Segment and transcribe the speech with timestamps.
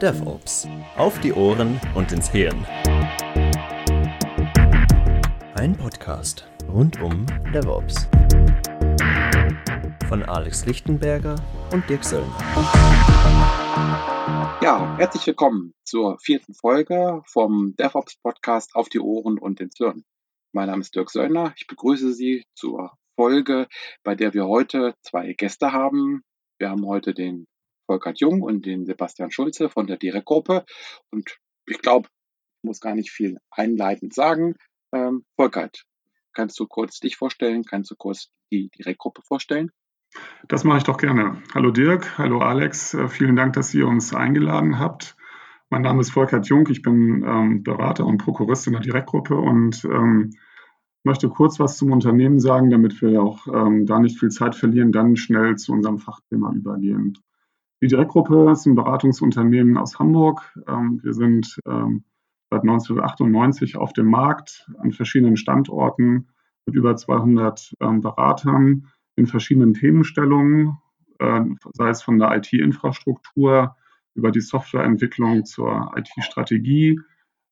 [0.00, 0.66] DevOps.
[0.96, 2.64] Auf die Ohren und ins Hirn.
[5.56, 8.08] Ein Podcast rund um DevOps.
[10.08, 11.36] Von Alex Lichtenberger
[11.70, 12.34] und Dirk Söllner.
[14.62, 20.04] Ja, herzlich willkommen zur vierten Folge vom DevOps Podcast Auf die Ohren und ins Hirn.
[20.52, 21.52] Mein Name ist Dirk Söllner.
[21.58, 23.68] Ich begrüße Sie zur Folge,
[24.02, 26.22] bei der wir heute zwei Gäste haben.
[26.58, 27.46] Wir haben heute den
[27.90, 30.64] Volkert Jung und den Sebastian Schulze von der Direktgruppe.
[31.10, 32.06] Und ich glaube,
[32.62, 34.54] ich muss gar nicht viel einleitend sagen.
[34.92, 35.82] Ähm, Volkert,
[36.32, 37.64] kannst du kurz dich vorstellen?
[37.64, 39.72] Kannst du kurz die Direktgruppe vorstellen?
[40.46, 41.42] Das mache ich doch gerne.
[41.52, 45.16] Hallo Dirk, hallo Alex, äh, vielen Dank, dass ihr uns eingeladen habt.
[45.68, 49.84] Mein Name ist Volkert Jung, ich bin ähm, Berater und Prokurist in der Direktgruppe und
[49.84, 50.30] ähm,
[51.02, 54.92] möchte kurz was zum Unternehmen sagen, damit wir auch ähm, da nicht viel Zeit verlieren,
[54.92, 57.18] dann schnell zu unserem Fachthema übergehen.
[57.82, 60.54] Die Direktgruppe ist ein Beratungsunternehmen aus Hamburg.
[60.68, 62.04] Ähm, wir sind ähm,
[62.50, 66.28] seit 1998 auf dem Markt an verschiedenen Standorten
[66.66, 70.78] mit über 200 ähm, Beratern in verschiedenen Themenstellungen,
[71.74, 73.76] sei es von der IT-Infrastruktur
[74.14, 76.98] über die Softwareentwicklung zur IT-Strategie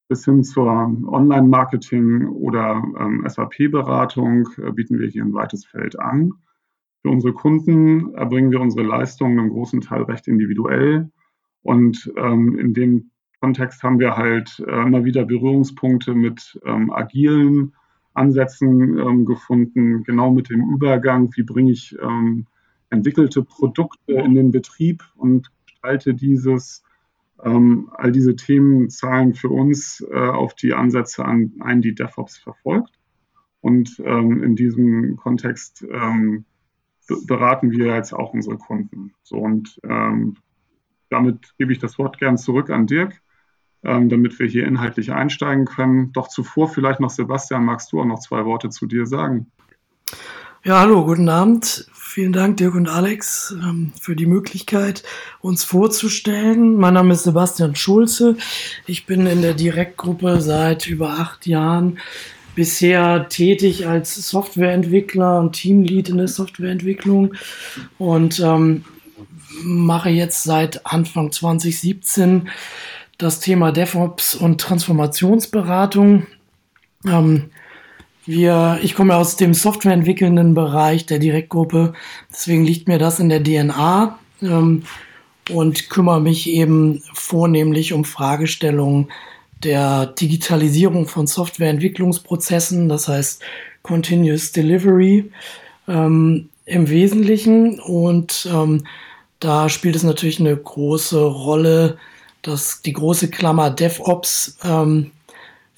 [0.09, 0.67] bis hin zur
[1.07, 2.83] Online-Marketing oder
[3.27, 6.33] SAP-Beratung äh, bieten wir hier ein weites Feld an.
[7.03, 11.11] Für unsere Kunden erbringen wir unsere Leistungen im großen Teil recht individuell.
[11.63, 17.75] Und ähm, in dem Kontext haben wir halt äh, immer wieder Berührungspunkte mit ähm, agilen
[18.15, 22.47] Ansätzen ähm, gefunden, genau mit dem Übergang, wie bringe ich ähm,
[22.91, 26.83] entwickelte Produkte in den Betrieb und gestalte dieses.
[27.45, 32.37] Ähm, all diese Themen zahlen für uns äh, auf die Ansätze an, ein, die DevOps
[32.37, 32.99] verfolgt.
[33.61, 35.87] Und ähm, in diesem Kontext
[37.27, 39.15] beraten wir jetzt auch unsere Kunden.
[39.23, 40.37] So und ähm,
[41.11, 43.21] damit gebe ich das Wort gern zurück an Dirk,
[43.83, 46.13] ähm, damit wir hier inhaltlich einsteigen können.
[46.13, 49.51] Doch zuvor vielleicht noch Sebastian, magst du auch noch zwei Worte zu dir sagen?
[50.65, 51.89] Ja, hallo, guten Abend.
[51.95, 55.05] Vielen Dank, Dirk und Alex, ähm, für die Möglichkeit,
[55.41, 56.77] uns vorzustellen.
[56.77, 58.37] Mein Name ist Sebastian Schulze.
[58.87, 61.99] Ich bin in der Direktgruppe seit über acht Jahren
[62.59, 67.35] bisher tätig als Softwareentwickler und Teamlead in der Softwareentwicklung
[67.99, 68.85] und ähm,
[69.63, 72.49] mache jetzt seit Anfang 2017
[73.17, 76.27] das Thema DevOps und Transformationsberatung.
[77.07, 77.51] Ähm,
[78.27, 81.93] wir, ich komme aus dem softwareentwickelnden Bereich der Direktgruppe,
[82.29, 84.83] deswegen liegt mir das in der DNA ähm,
[85.49, 89.13] und kümmere mich eben vornehmlich um Fragestellungen
[89.63, 93.43] der Digitalisierung von Softwareentwicklungsprozessen, das heißt
[93.83, 95.31] Continuous Delivery
[95.89, 97.81] ähm, im Wesentlichen.
[97.81, 98.85] Und ähm,
[99.41, 101.99] da spielt es natürlich eine große Rolle,
[102.43, 105.11] dass die große Klammer DevOps, ähm,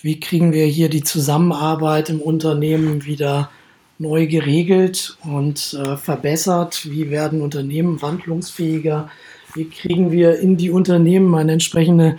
[0.03, 3.51] wie kriegen wir hier die Zusammenarbeit im Unternehmen wieder
[3.99, 6.91] neu geregelt und äh, verbessert?
[6.91, 9.11] Wie werden Unternehmen wandlungsfähiger?
[9.55, 12.19] Wie kriegen wir in die Unternehmen eine entsprechende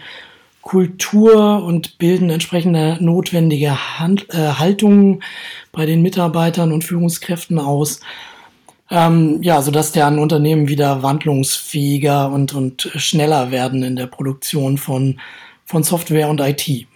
[0.61, 5.23] Kultur und bilden entsprechende notwendige Hand, äh, Haltungen
[5.71, 7.99] bei den Mitarbeitern und Führungskräften aus.
[8.89, 15.19] Ähm, ja, sodass deren Unternehmen wieder wandlungsfähiger und, und schneller werden in der Produktion von,
[15.63, 16.87] von Software und IT.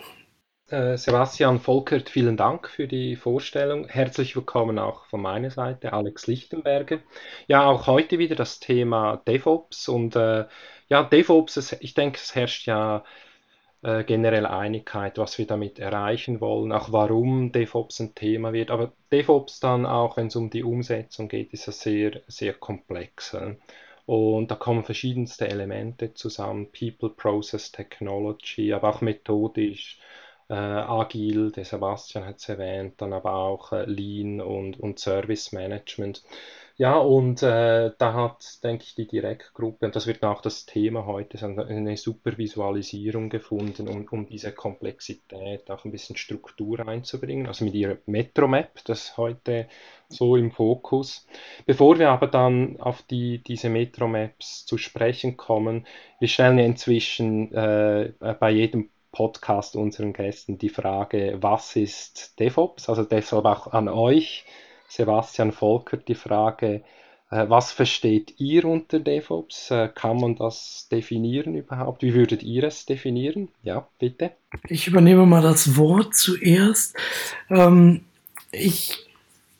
[0.67, 3.87] Äh, Sebastian Volkert, vielen Dank für die Vorstellung.
[3.87, 6.99] Herzlich willkommen auch von meiner Seite, Alex Lichtenberger.
[7.47, 10.45] Ja, auch heute wieder das Thema DevOps und äh,
[10.89, 13.03] ja, DevOps, ich denke, es herrscht ja
[13.85, 18.71] äh, generell Einigkeit, was wir damit erreichen wollen, auch warum DevOps ein Thema wird.
[18.71, 23.37] Aber DevOps dann auch, wenn es um die Umsetzung geht, ist das sehr, sehr komplex.
[24.07, 29.99] Und da kommen verschiedenste Elemente zusammen, People, Process, Technology, aber auch methodisch,
[30.49, 35.51] äh, agil, der Sebastian hat es erwähnt, dann aber auch äh, Lean und, und Service
[35.51, 36.23] Management.
[36.77, 41.05] Ja, und äh, da hat, denke ich, die Direktgruppe, und das wird auch das Thema
[41.05, 47.63] heute eine super Visualisierung gefunden, um, um diese Komplexität auch ein bisschen Struktur reinzubringen, also
[47.63, 49.69] mit ihrer Metromap, das heute
[50.09, 51.25] so im Fokus.
[51.65, 55.87] Bevor wir aber dann auf die, diese Metromaps zu sprechen kommen,
[56.19, 62.89] wir stellen inzwischen äh, bei jedem Podcast unseren Gästen die Frage, was ist DevOps?
[62.89, 64.45] Also deshalb auch an euch
[64.89, 66.83] Sebastian Volker die Frage,
[67.31, 69.71] äh, was versteht ihr unter DevOps?
[69.71, 72.03] Äh, kann man das definieren überhaupt?
[72.03, 73.47] Wie würdet ihr es definieren?
[73.63, 74.31] Ja, bitte.
[74.67, 76.95] Ich übernehme mal das Wort zuerst.
[77.49, 78.01] Ähm,
[78.51, 78.97] ich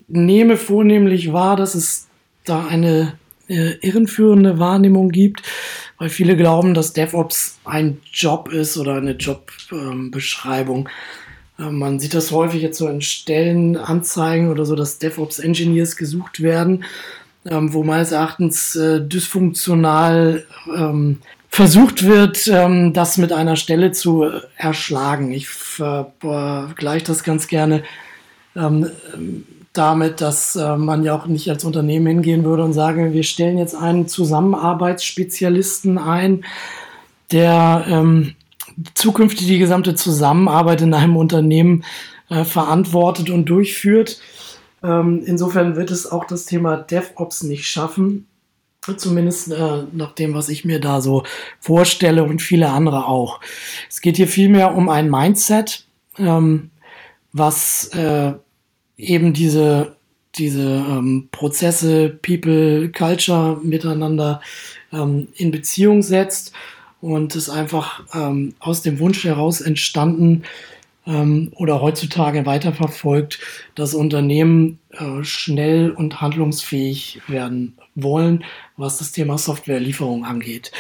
[0.08, 2.10] nehme vornehmlich wahr, dass es
[2.44, 3.18] da eine
[3.48, 5.44] äh, irrenführende Wahrnehmung gibt,
[5.98, 10.90] weil viele glauben, dass DevOps ein Job ist oder eine Jobbeschreibung.
[11.60, 16.84] Ähm, man sieht das häufig jetzt so in Stellenanzeigen oder so, dass DevOps-Engineers gesucht werden,
[17.46, 20.46] ähm, wo meines Erachtens äh, dysfunktional
[20.76, 21.20] ähm,
[21.50, 25.32] versucht wird, ähm, das mit einer Stelle zu erschlagen.
[25.32, 27.84] Ich vergleiche das ganz gerne
[28.56, 28.90] ähm,
[29.78, 33.58] damit, dass äh, man ja auch nicht als Unternehmen hingehen würde und sagen, wir stellen
[33.58, 36.46] jetzt einen Zusammenarbeitsspezialisten ein,
[37.32, 38.36] der ähm,
[38.94, 41.84] zukünftig die gesamte Zusammenarbeit in einem Unternehmen
[42.30, 44.20] äh, verantwortet und durchführt.
[44.84, 48.28] Ähm, insofern wird es auch das Thema DevOps nicht schaffen.
[48.98, 51.24] Zumindest äh, nach dem, was ich mir da so
[51.60, 53.40] vorstelle und viele andere auch.
[53.90, 55.86] Es geht hier vielmehr um ein Mindset,
[56.20, 56.70] ähm,
[57.34, 58.34] was äh,
[58.98, 59.96] eben diese,
[60.36, 64.42] diese ähm, Prozesse, People, Culture miteinander
[64.92, 66.54] ähm, in Beziehung setzt
[67.02, 70.44] und ist einfach ähm, aus dem Wunsch heraus entstanden,
[71.08, 73.40] ähm, oder heutzutage weiterverfolgt,
[73.76, 78.44] dass Unternehmen äh, schnell und handlungsfähig werden wollen,
[78.78, 80.72] was das Thema Softwarelieferung angeht.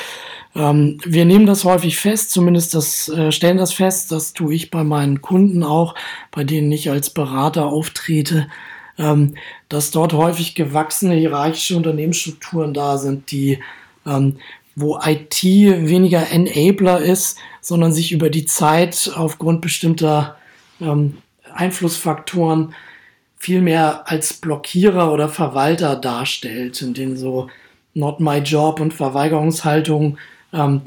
[0.56, 4.72] Ähm, wir nehmen das häufig fest, zumindest das, äh, stellen das fest, das tue ich
[4.72, 5.96] bei meinen Kunden auch,
[6.32, 8.48] bei denen ich als Berater auftrete,
[8.98, 9.36] ähm,
[9.68, 13.60] dass dort häufig gewachsene hierarchische Unternehmensstrukturen da sind, die
[14.06, 14.38] ähm,
[14.76, 20.38] wo IT weniger Enabler ist, sondern sich über die Zeit aufgrund bestimmter
[20.82, 21.18] ähm,
[21.54, 22.74] Einflussfaktoren
[23.38, 27.50] viel mehr als Blockierer oder Verwalter darstellt, in denen so
[27.94, 30.18] Not My Job und Verweigerungshaltung
[30.56, 30.82] ähm,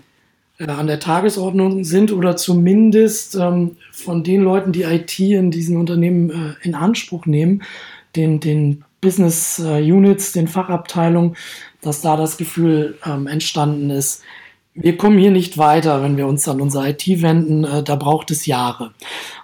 [0.59, 5.77] äh, an der Tagesordnung sind oder zumindest ähm, von den Leuten, die IT in diesen
[5.77, 7.63] Unternehmen äh, in Anspruch nehmen,
[8.17, 11.37] den, den Business äh, Units, den Fachabteilungen,
[11.81, 14.23] dass da das Gefühl ähm, entstanden ist,
[14.81, 18.31] wir kommen hier nicht weiter, wenn wir uns an unsere IT wenden, äh, da braucht
[18.31, 18.93] es Jahre.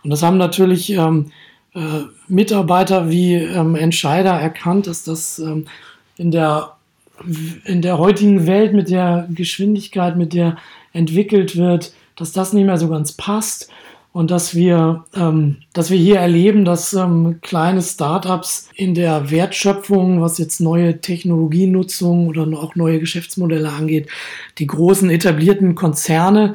[0.03, 1.33] Und das haben natürlich ähm,
[1.75, 5.67] äh, Mitarbeiter wie ähm, Entscheider erkannt, dass das ähm,
[6.17, 6.74] in, der,
[7.65, 10.57] in der heutigen Welt mit der Geschwindigkeit, mit der
[10.93, 13.71] entwickelt wird, dass das nicht mehr so ganz passt
[14.13, 20.21] und dass wir, ähm, dass wir hier erleben, dass ähm, kleine Startups in der Wertschöpfung,
[20.21, 24.09] was jetzt neue Technologienutzung oder auch neue Geschäftsmodelle angeht,
[24.59, 26.55] die großen etablierten Konzerne,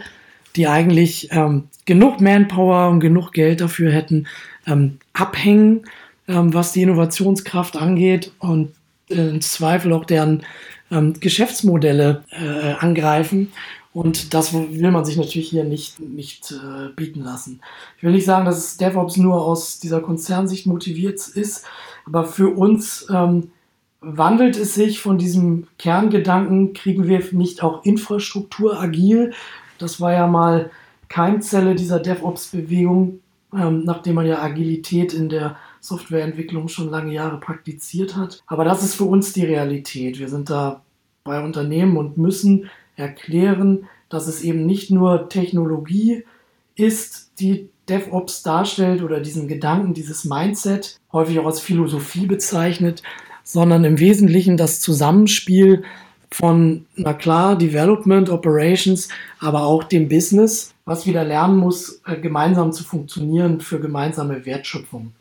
[0.56, 4.28] die eigentlich ähm, genug Manpower und genug Geld dafür hätten,
[4.66, 5.82] ähm, abhängen,
[6.30, 8.70] ähm, was die Innovationskraft angeht und
[9.10, 10.44] im Zweifel auch deren
[10.92, 13.52] ähm, Geschäftsmodelle äh, angreifen
[13.92, 17.62] und das will man sich natürlich hier nicht, nicht äh, bieten lassen.
[17.98, 21.66] Ich will nicht sagen, dass DevOps nur aus dieser Konzernsicht motiviert ist,
[22.06, 23.52] aber für uns ähm,
[24.02, 29.34] wandelt es sich von diesem Kerngedanken, kriegen wir nicht auch Infrastruktur agil?
[29.80, 30.70] Das war ja mal
[31.08, 33.22] Keimzelle dieser DevOps-Bewegung,
[33.54, 38.44] ähm, nachdem man ja Agilität in der Softwareentwicklung schon lange Jahre praktiziert hat.
[38.48, 40.20] Aber das ist für uns die Realität.
[40.20, 40.82] Wir sind da
[41.24, 46.26] bei Unternehmen und müssen erklären, dass es eben nicht nur Technologie
[46.76, 53.04] ist, die DevOps darstellt oder diesen Gedanken, dieses Mindset, häufig auch als Philosophie bezeichnet,
[53.44, 55.84] sondern im Wesentlichen das Zusammenspiel
[56.32, 59.10] von, na klar, Development, Operations,
[59.40, 65.14] aber auch dem Business, was wieder lernen muss, äh, gemeinsam zu funktionieren für gemeinsame Wertschöpfung.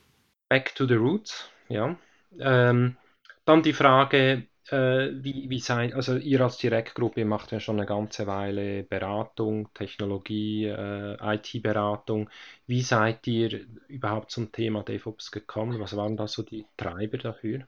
[0.48, 1.96] Back to the roots, ja.
[2.38, 2.96] Ähm,
[3.44, 7.86] dann die Frage, äh, wie, wie seid, also ihr als Direktgruppe macht ja schon eine
[7.86, 12.28] ganze Weile Beratung, Technologie, äh, IT-Beratung.
[12.66, 15.80] Wie seid ihr überhaupt zum Thema DevOps gekommen?
[15.80, 17.66] Was waren da so die Treiber dafür?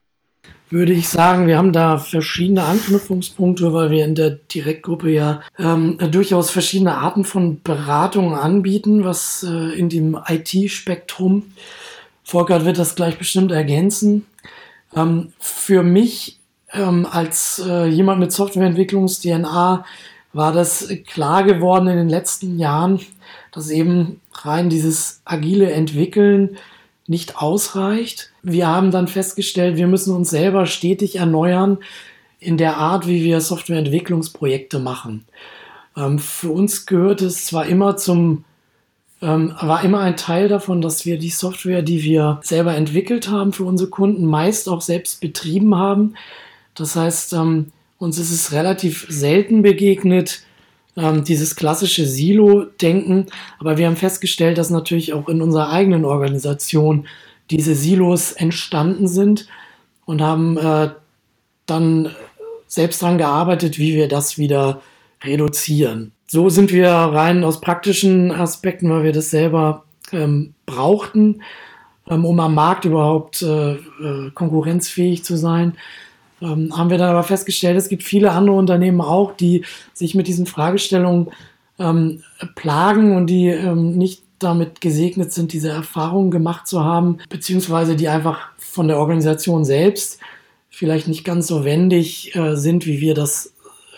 [0.71, 5.99] Würde ich sagen, wir haben da verschiedene Anknüpfungspunkte, weil wir in der Direktgruppe ja ähm,
[6.11, 11.53] durchaus verschiedene Arten von Beratungen anbieten, was äh, in dem IT-Spektrum.
[12.31, 14.25] Volker wird das gleich bestimmt ergänzen.
[14.95, 16.39] Ähm, für mich
[16.73, 19.85] ähm, als äh, jemand mit Softwareentwicklungs-DNA
[20.33, 23.01] war das klar geworden in den letzten Jahren,
[23.51, 26.57] dass eben rein dieses agile Entwickeln
[27.09, 28.31] nicht ausreicht.
[28.45, 31.79] Wir haben dann festgestellt, wir müssen uns selber stetig erneuern
[32.39, 35.25] in der Art, wie wir Softwareentwicklungsprojekte machen.
[35.97, 38.45] Ähm, für uns gehört es zwar immer zum,
[39.23, 43.53] ähm, war immer ein Teil davon, dass wir die Software, die wir selber entwickelt haben
[43.53, 46.15] für unsere Kunden, meist auch selbst betrieben haben.
[46.75, 50.43] Das heißt, ähm, uns ist es relativ selten begegnet,
[50.97, 53.27] ähm, dieses klassische Silo-Denken.
[53.59, 57.07] Aber wir haben festgestellt, dass natürlich auch in unserer eigenen Organisation
[57.51, 59.49] diese Silos entstanden sind
[60.07, 60.91] und haben äh,
[61.67, 62.15] dann
[62.67, 64.81] selbst daran gearbeitet, wie wir das wieder
[65.23, 66.13] reduzieren.
[66.33, 69.83] So sind wir rein aus praktischen Aspekten, weil wir das selber
[70.13, 71.43] ähm, brauchten,
[72.09, 75.75] ähm, um am Markt überhaupt äh, äh, konkurrenzfähig zu sein.
[76.41, 80.29] Ähm, haben wir dann aber festgestellt, es gibt viele andere Unternehmen auch, die sich mit
[80.29, 81.33] diesen Fragestellungen
[81.81, 82.23] ähm,
[82.55, 88.07] plagen und die ähm, nicht damit gesegnet sind, diese Erfahrungen gemacht zu haben, beziehungsweise die
[88.07, 90.21] einfach von der Organisation selbst
[90.69, 93.53] vielleicht nicht ganz so wendig äh, sind, wie wir das,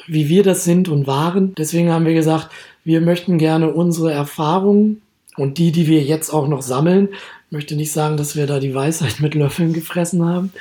[0.07, 1.55] wie wir das sind und waren.
[1.57, 2.51] Deswegen haben wir gesagt,
[2.85, 5.03] wir möchten gerne unsere Erfahrungen
[5.37, 7.09] und die, die wir jetzt auch noch sammeln,
[7.51, 10.53] möchte nicht sagen, dass wir da die Weisheit mit Löffeln gefressen haben.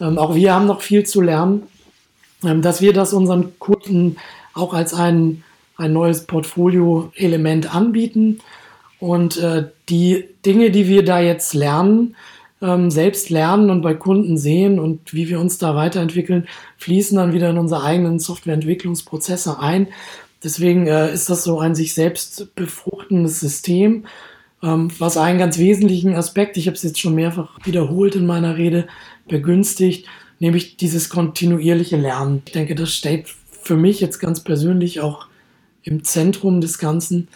[0.00, 1.62] Ähm, auch wir haben noch viel zu lernen,
[2.44, 4.16] ähm, dass wir das unseren Kunden
[4.54, 5.42] auch als ein,
[5.76, 8.40] ein neues Portfolio-Element anbieten
[9.00, 12.16] und äh, die Dinge, die wir da jetzt lernen,
[12.62, 16.48] ähm, selbst lernen und bei Kunden sehen und wie wir uns da weiterentwickeln,
[16.78, 19.88] fließen dann wieder in unsere eigenen Softwareentwicklungsprozesse ein.
[20.42, 24.04] Deswegen äh, ist das so ein sich selbst befruchtendes System,
[24.62, 28.56] ähm, was einen ganz wesentlichen Aspekt, ich habe es jetzt schon mehrfach wiederholt in meiner
[28.56, 28.86] Rede,
[29.28, 30.06] begünstigt,
[30.38, 32.42] nämlich dieses kontinuierliche Lernen.
[32.46, 33.28] Ich denke, das steht
[33.62, 35.26] für mich jetzt ganz persönlich auch
[35.82, 37.28] im Zentrum des Ganzen.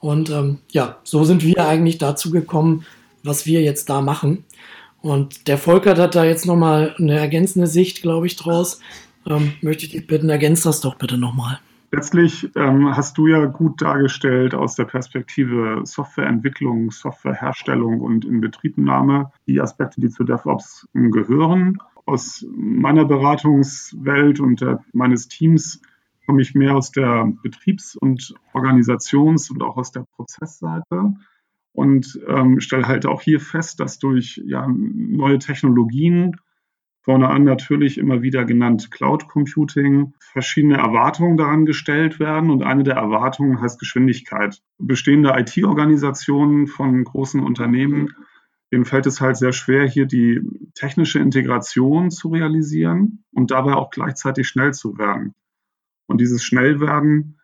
[0.00, 2.84] Und ähm, ja, so sind wir eigentlich dazu gekommen,
[3.24, 4.44] was wir jetzt da machen.
[5.00, 8.80] Und der Volkert hat da jetzt nochmal eine ergänzende Sicht, glaube ich, draus.
[9.26, 11.58] Ähm, möchte ich dich bitten, ergänzt das doch bitte nochmal.
[11.94, 19.60] Letztlich ähm, hast du ja gut dargestellt aus der Perspektive Softwareentwicklung, Softwareherstellung und Inbetriebnahme die
[19.60, 21.78] Aspekte, die zu DevOps gehören.
[22.04, 25.80] Aus meiner Beratungswelt und äh, meines Teams
[26.26, 31.14] komme ich mehr aus der Betriebs- und Organisations- und auch aus der Prozessseite
[31.74, 36.36] und ähm, stelle halt auch hier fest, dass durch ja, neue Technologien,
[37.02, 42.50] vorne an natürlich immer wieder genannt Cloud Computing, verschiedene Erwartungen daran gestellt werden.
[42.50, 44.62] Und eine der Erwartungen heißt Geschwindigkeit.
[44.78, 48.14] Bestehende IT-Organisationen von großen Unternehmen,
[48.72, 50.40] denen fällt es halt sehr schwer, hier die
[50.74, 55.34] technische Integration zu realisieren und dabei auch gleichzeitig schnell zu werden.
[56.06, 57.38] Und dieses Schnellwerden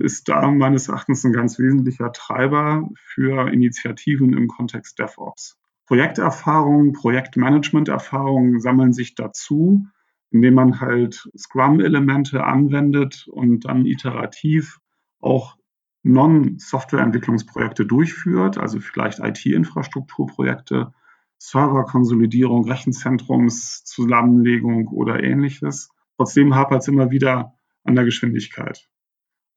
[0.00, 5.58] ist da meines Erachtens ein ganz wesentlicher Treiber für Initiativen im Kontext DevOps.
[5.86, 9.84] Projekterfahrungen, Projektmanagement-Erfahrungen sammeln sich dazu,
[10.30, 14.78] indem man halt Scrum-Elemente anwendet und dann iterativ
[15.20, 15.58] auch
[16.04, 20.94] Non-Software-Entwicklungsprojekte durchführt, also vielleicht IT-Infrastrukturprojekte,
[21.36, 25.90] Serverkonsolidierung, Rechenzentrumszusammenlegung oder ähnliches.
[26.16, 27.52] Trotzdem hapert es immer wieder
[27.84, 28.88] an der Geschwindigkeit.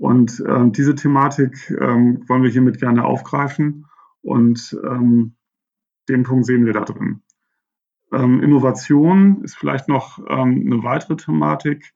[0.03, 3.85] Und ähm, diese Thematik ähm, wollen wir hiermit gerne aufgreifen
[4.21, 5.37] und ähm,
[6.09, 7.21] den Punkt sehen wir da drin.
[8.11, 11.93] Ähm, Innovation ist vielleicht noch ähm, eine weitere Thematik,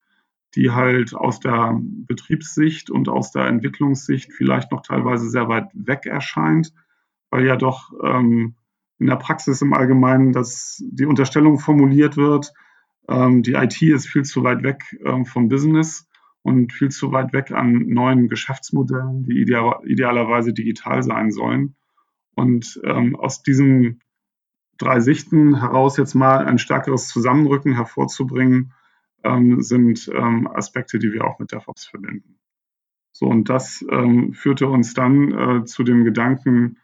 [0.55, 6.05] die halt aus der Betriebssicht und aus der Entwicklungssicht vielleicht noch teilweise sehr weit weg
[6.05, 6.73] erscheint,
[7.29, 8.55] weil ja doch ähm,
[8.99, 12.53] in der Praxis im Allgemeinen dass die Unterstellung formuliert wird,
[13.09, 14.83] die IT ist viel zu weit weg
[15.23, 16.06] vom Business
[16.47, 21.75] und viel zu weit weg an neuen Geschäftsmodellen, die ideal, idealerweise digital sein sollen.
[22.35, 23.99] Und ähm, aus diesen
[24.77, 28.71] drei Sichten heraus jetzt mal ein stärkeres Zusammenrücken hervorzubringen,
[29.25, 32.39] ähm, sind ähm, Aspekte, die wir auch mit DevOps verbinden.
[33.11, 36.77] So, und das ähm, führte uns dann äh, zu dem Gedanken,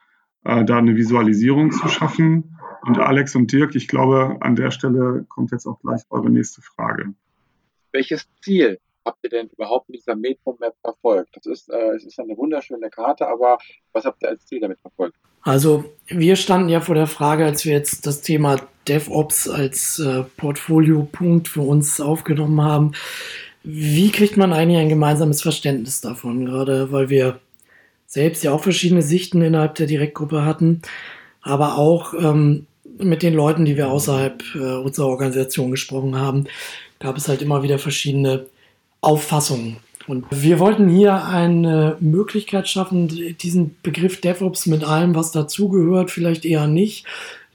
[0.43, 2.57] äh, da eine Visualisierung zu schaffen.
[2.81, 6.61] Und Alex und Dirk, ich glaube, an der Stelle kommt jetzt auch gleich eure nächste
[6.61, 7.13] Frage.
[7.93, 11.35] Welches Ziel habt ihr denn überhaupt mit dieser Metro-Map verfolgt?
[11.35, 13.57] Das ist, äh, es ist eine wunderschöne Karte, aber
[13.91, 15.15] was habt ihr als Ziel damit verfolgt?
[15.41, 18.57] Also wir standen ja vor der Frage, als wir jetzt das Thema
[18.87, 22.93] DevOps als äh, Portfoliopunkt für uns aufgenommen haben,
[23.63, 26.45] wie kriegt man eigentlich ein gemeinsames Verständnis davon?
[26.45, 27.39] Gerade weil wir
[28.05, 30.81] selbst ja auch verschiedene Sichten innerhalb der Direktgruppe hatten,
[31.41, 32.67] aber auch ähm,
[32.97, 36.45] mit den Leuten, die wir außerhalb äh, unserer Organisation gesprochen haben,
[36.99, 38.45] gab es halt immer wieder verschiedene
[39.03, 39.77] Auffassungen.
[40.07, 43.07] Und wir wollten hier eine Möglichkeit schaffen,
[43.37, 47.05] diesen Begriff DevOps mit allem, was dazugehört, vielleicht eher nicht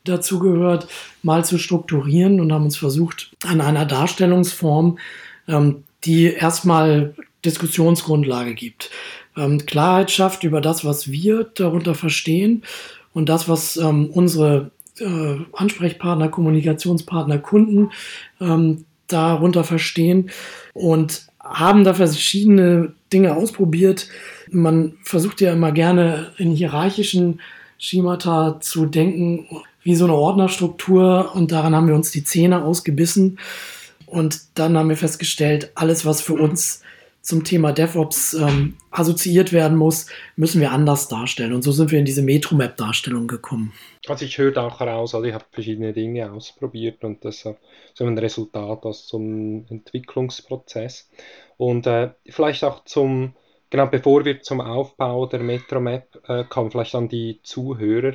[0.04, 0.88] dazugehört,
[1.22, 4.98] mal zu strukturieren und haben uns versucht, an einer Darstellungsform,
[5.46, 7.14] ähm, die erstmal
[7.44, 8.90] Diskussionsgrundlage gibt,
[9.36, 12.62] ähm, Klarheit schafft über das, was wir darunter verstehen
[13.12, 17.90] und das, was ähm, unsere äh, Ansprechpartner, Kommunikationspartner, Kunden
[19.08, 20.30] darunter verstehen
[20.74, 24.08] und haben da verschiedene Dinge ausprobiert.
[24.50, 27.40] Man versucht ja immer gerne in hierarchischen
[27.78, 29.46] Schemata zu denken,
[29.82, 31.34] wie so eine Ordnerstruktur.
[31.34, 33.38] Und daran haben wir uns die Zähne ausgebissen.
[34.06, 36.82] Und dann haben wir festgestellt, alles, was für uns
[37.28, 40.06] zum Thema DevOps ähm, assoziiert werden muss,
[40.36, 41.52] müssen wir anders darstellen.
[41.52, 43.74] Und so sind wir in diese Metromap-Darstellung gekommen.
[44.06, 47.54] Also ich höre auch heraus, also ich habe verschiedene Dinge ausprobiert und das ist
[47.92, 51.10] so ein Resultat aus zum Entwicklungsprozess.
[51.58, 53.34] Und äh, vielleicht auch zum,
[53.68, 58.14] genau bevor wir zum Aufbau der Metromap äh, kommen, vielleicht an die Zuhörer,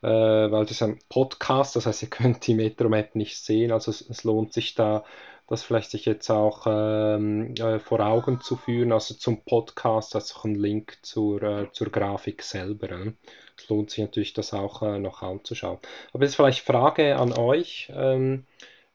[0.00, 3.90] äh, weil das ist ein Podcast, das heißt, ihr könnt die Metromap nicht sehen, also
[3.90, 5.04] es, es lohnt sich da
[5.46, 8.92] das vielleicht sich jetzt auch ähm, äh, vor Augen zu führen.
[8.92, 13.12] Also zum Podcast du auch einen Link zur, äh, zur Grafik selber.
[13.56, 15.78] Es lohnt sich natürlich, das auch äh, noch anzuschauen.
[16.12, 18.46] Aber jetzt vielleicht Frage an euch, ähm,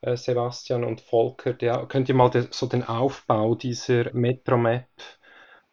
[0.02, 1.54] äh, Sebastian und Volker.
[1.54, 4.88] Der, könnt ihr mal de, so den Aufbau dieser Metromap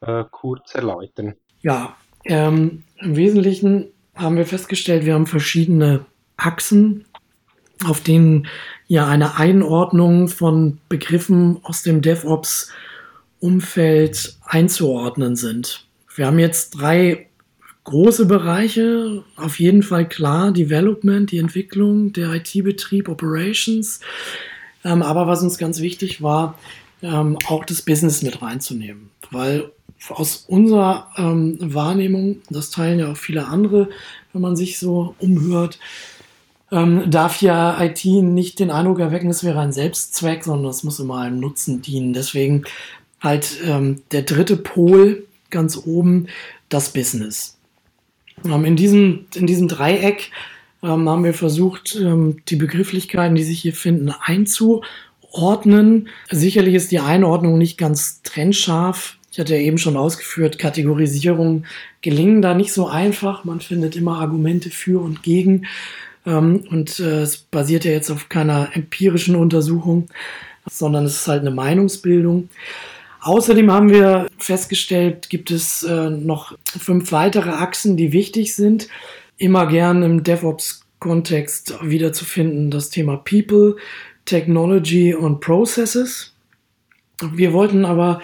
[0.00, 1.36] äh, kurz erläutern?
[1.62, 6.06] Ja, ähm, im Wesentlichen haben wir festgestellt, wir haben verschiedene
[6.36, 7.06] Achsen,
[7.84, 8.46] auf denen
[8.86, 15.86] ja eine Einordnung von Begriffen aus dem DevOps-Umfeld einzuordnen sind.
[16.14, 17.26] Wir haben jetzt drei
[17.84, 24.00] große Bereiche, auf jeden Fall klar, Development, die Entwicklung, der IT-Betrieb, Operations.
[24.84, 26.56] Ähm, aber was uns ganz wichtig war,
[27.02, 29.70] ähm, auch das Business mit reinzunehmen, weil
[30.08, 33.88] aus unserer ähm, Wahrnehmung, das teilen ja auch viele andere,
[34.32, 35.78] wenn man sich so umhört,
[36.72, 40.98] ähm, darf ja IT nicht den Eindruck erwecken, es wäre ein Selbstzweck, sondern es muss
[40.98, 42.12] immer einem Nutzen dienen.
[42.12, 42.64] Deswegen
[43.20, 46.26] halt ähm, der dritte Pol ganz oben,
[46.68, 47.56] das Business.
[48.44, 50.30] Ähm, in, diesem, in diesem Dreieck
[50.82, 56.08] ähm, haben wir versucht, ähm, die Begrifflichkeiten, die sich hier finden, einzuordnen.
[56.30, 59.16] Sicherlich ist die Einordnung nicht ganz trennscharf.
[59.30, 61.66] Ich hatte ja eben schon ausgeführt, Kategorisierungen
[62.00, 63.44] gelingen da nicht so einfach.
[63.44, 65.66] Man findet immer Argumente für und gegen.
[66.26, 70.08] Ähm, und äh, es basiert ja jetzt auf keiner empirischen Untersuchung,
[70.68, 72.50] sondern es ist halt eine Meinungsbildung.
[73.20, 78.88] Außerdem haben wir festgestellt, gibt es äh, noch fünf weitere Achsen, die wichtig sind.
[79.38, 83.76] Immer gern im DevOps-Kontext wiederzufinden das Thema People,
[84.24, 86.34] Technology und Processes.
[87.32, 88.20] Wir wollten aber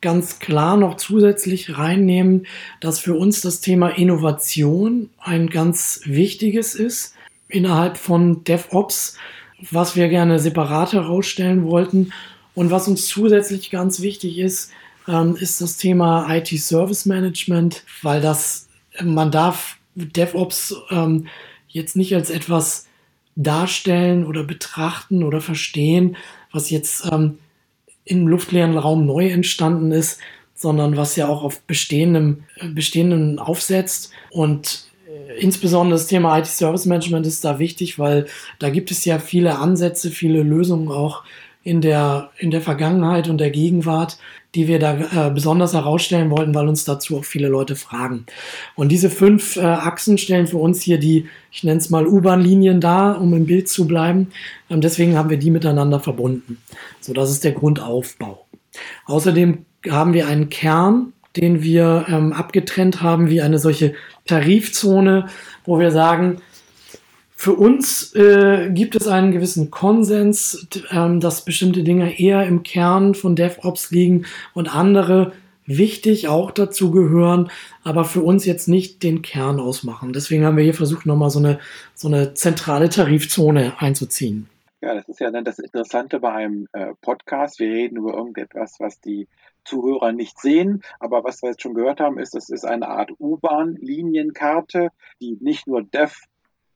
[0.00, 2.46] ganz klar noch zusätzlich reinnehmen,
[2.80, 7.14] dass für uns das Thema Innovation ein ganz wichtiges ist
[7.48, 9.16] innerhalb von DevOps,
[9.70, 12.12] was wir gerne separat herausstellen wollten.
[12.54, 14.70] Und was uns zusätzlich ganz wichtig ist,
[15.08, 18.68] ähm, ist das Thema IT Service Management, weil das,
[19.02, 21.26] man darf DevOps ähm,
[21.68, 22.86] jetzt nicht als etwas
[23.36, 26.16] darstellen oder betrachten oder verstehen,
[26.52, 27.38] was jetzt ähm,
[28.04, 30.18] im luftleeren Raum neu entstanden ist,
[30.54, 34.10] sondern was ja auch auf bestehendem, äh, bestehendem aufsetzt.
[34.30, 34.87] Und
[35.38, 38.26] insbesondere das Thema IT-Service Management ist da wichtig, weil
[38.58, 41.24] da gibt es ja viele Ansätze, viele Lösungen auch
[41.64, 44.18] in der, in der Vergangenheit und der Gegenwart,
[44.54, 48.24] die wir da äh, besonders herausstellen wollten, weil uns dazu auch viele Leute fragen.
[48.74, 52.80] Und diese fünf äh, Achsen stellen für uns hier die, ich nenne es mal U-Bahn-Linien
[52.80, 54.28] dar, um im Bild zu bleiben.
[54.70, 56.58] Ähm, deswegen haben wir die miteinander verbunden.
[57.00, 58.46] So, das ist der Grundaufbau.
[59.04, 63.94] Außerdem haben wir einen Kern, den wir ähm, abgetrennt haben, wie eine solche
[64.28, 65.26] Tarifzone,
[65.64, 66.40] wo wir sagen,
[67.40, 73.14] für uns äh, gibt es einen gewissen Konsens, ähm, dass bestimmte Dinge eher im Kern
[73.14, 75.32] von DevOps liegen und andere
[75.64, 77.50] wichtig auch dazu gehören,
[77.84, 80.12] aber für uns jetzt nicht den Kern ausmachen.
[80.12, 81.60] Deswegen haben wir hier versucht, nochmal so eine,
[81.94, 84.48] so eine zentrale Tarifzone einzuziehen.
[84.80, 87.60] Ja, das ist ja dann das Interessante bei einem äh, Podcast.
[87.60, 89.28] Wir reden über irgendetwas, was die
[89.68, 90.82] Zuhörer nicht sehen.
[90.98, 95.66] Aber was wir jetzt schon gehört haben, ist, es ist eine Art U-Bahn-Linienkarte, die nicht
[95.66, 96.14] nur Dev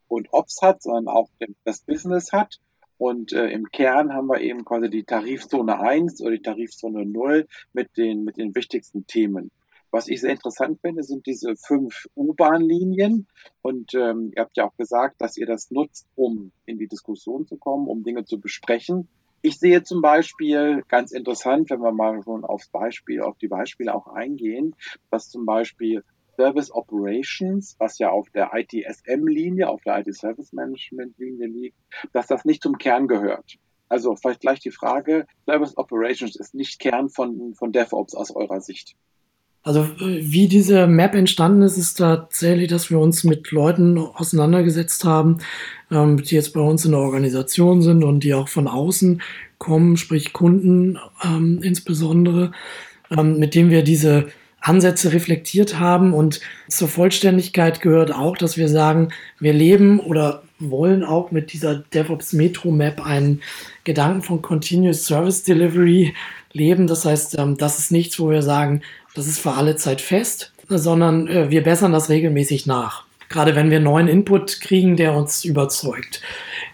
[0.09, 1.29] und Ops hat, sondern auch
[1.65, 2.61] das Business hat.
[2.99, 7.49] Und äh, im Kern haben wir eben quasi die Tarifzone 1 oder die Tarifzone 0
[7.73, 9.51] mit den, mit den wichtigsten Themen.
[9.91, 13.27] Was ich sehr interessant finde, sind diese fünf U-Bahn-Linien.
[13.61, 17.47] Und ähm, ihr habt ja auch gesagt, dass ihr das nutzt, um in die Diskussion
[17.47, 19.09] zu kommen, um Dinge zu besprechen.
[19.45, 23.93] Ich sehe zum Beispiel ganz interessant, wenn wir mal schon aufs Beispiel, auf die Beispiele
[23.93, 24.77] auch eingehen,
[25.11, 26.05] dass zum Beispiel
[26.37, 31.77] Service Operations, was ja auf der ITSM-Linie, auf der IT Service Management-Linie liegt,
[32.13, 33.59] dass das nicht zum Kern gehört.
[33.89, 38.61] Also vielleicht gleich die Frage, Service Operations ist nicht Kern von, von DevOps aus eurer
[38.61, 38.95] Sicht.
[39.65, 45.39] Also wie diese Map entstanden ist, ist tatsächlich, dass wir uns mit Leuten auseinandergesetzt haben,
[45.91, 49.23] ähm, die jetzt bei uns in der Organisation sind und die auch von außen
[49.59, 52.51] kommen, sprich Kunden ähm, insbesondere,
[53.17, 54.27] ähm, mit denen wir diese
[54.61, 56.13] Ansätze reflektiert haben.
[56.13, 61.77] Und zur Vollständigkeit gehört auch, dass wir sagen, wir leben oder wollen auch mit dieser
[61.77, 63.43] DevOps Metro Map einen
[63.85, 66.15] Gedanken von Continuous Service Delivery
[66.53, 66.87] leben.
[66.87, 68.83] Das heißt, ähm, das ist nichts, wo wir sagen,
[69.15, 73.05] das ist für alle Zeit fest, sondern äh, wir bessern das regelmäßig nach.
[73.29, 76.21] Gerade wenn wir neuen Input kriegen, der uns überzeugt.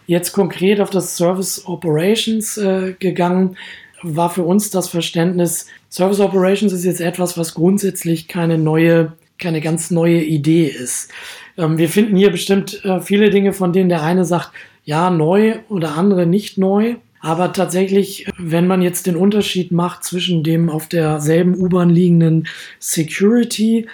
[0.07, 3.57] Jetzt konkret auf das Service Operations äh, gegangen,
[4.03, 9.61] war für uns das Verständnis, Service Operations ist jetzt etwas, was grundsätzlich keine neue, keine
[9.61, 11.11] ganz neue Idee ist.
[11.57, 14.51] Ähm, wir finden hier bestimmt äh, viele Dinge, von denen der eine sagt,
[14.85, 16.97] ja, neu oder andere nicht neu.
[17.21, 22.47] Aber tatsächlich, wenn man jetzt den Unterschied macht zwischen dem auf derselben U-Bahn liegenden
[22.79, 23.87] Security,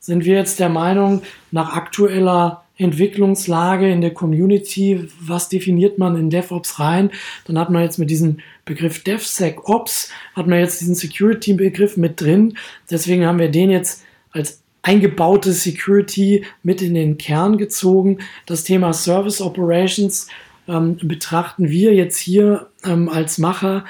[0.00, 6.30] sind wir jetzt der Meinung, nach aktueller Entwicklungslage in der Community, was definiert man in
[6.30, 7.10] DevOps rein?
[7.44, 12.56] Dann hat man jetzt mit diesem Begriff DevSecOps, hat man jetzt diesen Security-Begriff mit drin.
[12.90, 18.18] Deswegen haben wir den jetzt als eingebaute Security mit in den Kern gezogen.
[18.46, 20.26] Das Thema Service Operations
[20.72, 23.84] ähm, betrachten wir jetzt hier ähm, als Macher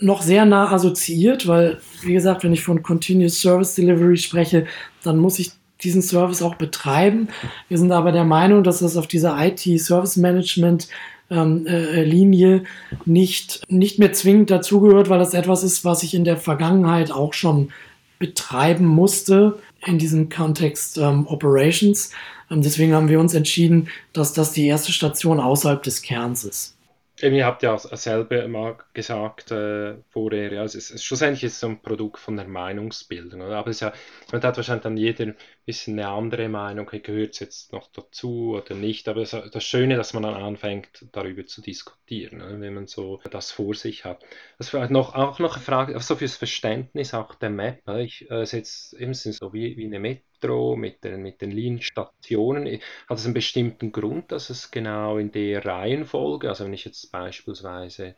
[0.00, 4.66] noch sehr nah assoziiert, weil, wie gesagt, wenn ich von Continuous Service Delivery spreche,
[5.02, 5.50] dann muss ich
[5.82, 7.28] diesen Service auch betreiben.
[7.68, 10.88] Wir sind aber der Meinung, dass das auf dieser IT-Service Management
[11.30, 12.64] ähm, äh, Linie
[13.04, 17.32] nicht, nicht mehr zwingend dazugehört, weil das etwas ist, was ich in der Vergangenheit auch
[17.32, 17.70] schon
[18.18, 22.10] betreiben musste in diesem Kontext ähm, Operations.
[22.50, 26.78] Deswegen haben wir uns entschieden, dass das die erste Station außerhalb des Kerns ist.
[27.20, 31.60] Ihr habt ja selber mal gesagt äh, vorher, ja, es ist, es, schlussendlich ist es
[31.60, 33.40] so ein Produkt von der Meinungsbildung.
[33.40, 33.56] Oder?
[33.56, 33.92] Aber es ja,
[34.30, 38.54] man hat wahrscheinlich dann jeder ein bisschen eine andere Meinung, gehört es jetzt noch dazu
[38.62, 39.08] oder nicht.
[39.08, 42.60] Aber es das Schöne, dass man dann anfängt, darüber zu diskutieren, oder?
[42.60, 44.22] wenn man so das vor sich hat.
[44.58, 47.82] Das vielleicht noch, auch noch eine Frage, so fürs Verständnis auch der Map.
[47.98, 52.80] Ich äh, setze eben so wie, wie eine Map Metro, mit den, mit den Linienstationen.
[53.08, 57.10] Hat es einen bestimmten Grund, dass es genau in der Reihenfolge, also wenn ich jetzt
[57.12, 58.14] beispielsweise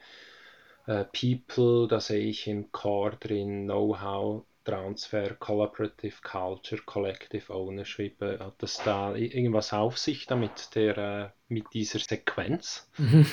[0.86, 8.38] äh, People, da sehe ich im Core drin Know-how, Transfer, Collaborative Culture, Collective Ownership, äh,
[8.38, 12.88] hat das da irgendwas auf sich damit, der, äh, mit dieser Sequenz?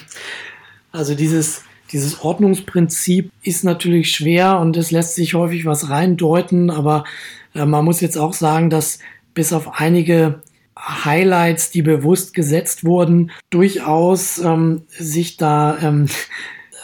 [0.94, 7.06] Also dieses, dieses Ordnungsprinzip ist natürlich schwer und es lässt sich häufig was reindeuten, aber
[7.54, 9.00] äh, man muss jetzt auch sagen, dass
[9.34, 10.42] bis auf einige
[10.78, 16.08] Highlights, die bewusst gesetzt wurden, durchaus ähm, sich da ähm,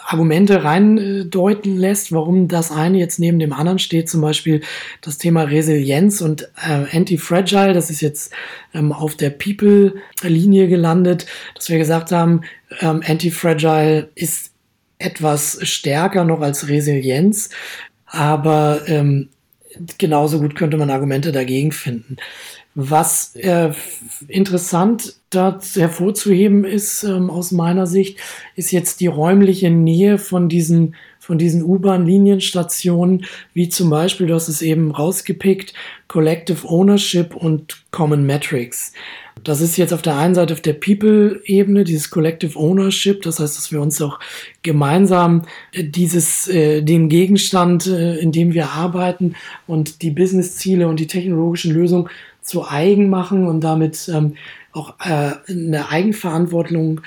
[0.06, 4.10] Argumente reindeuten lässt, warum das eine jetzt neben dem anderen steht.
[4.10, 4.62] Zum Beispiel
[5.02, 7.74] das Thema Resilienz und äh, Anti-Fragile.
[7.74, 8.34] Das ist jetzt
[8.74, 12.42] ähm, auf der People-Linie gelandet, dass wir gesagt haben,
[12.82, 14.53] ähm, Anti-Fragile ist
[15.04, 17.50] etwas stärker noch als Resilienz.
[18.06, 19.30] Aber ähm,
[19.98, 22.18] genauso gut könnte man Argumente dagegen finden.
[22.76, 23.72] Was äh,
[24.28, 28.20] interessant da hervorzuheben ist, ähm, aus meiner Sicht,
[28.56, 34.50] ist jetzt die räumliche Nähe von diesen, von diesen U-Bahn-Linienstationen, wie zum Beispiel, du hast
[34.50, 35.74] es eben rausgepickt,
[36.10, 38.92] Collective Ownership und Common Metrics.
[39.42, 43.58] Das ist jetzt auf der einen Seite auf der People-Ebene, dieses Collective Ownership, das heißt,
[43.58, 44.20] dass wir uns auch
[44.64, 51.00] gemeinsam äh, dieses, äh, den Gegenstand, äh, in dem wir arbeiten und die Business-Ziele und
[51.00, 52.10] die technologischen Lösungen
[52.42, 54.36] zu eigen machen und damit ähm,
[54.74, 57.00] auch äh, eine Eigenverantwortung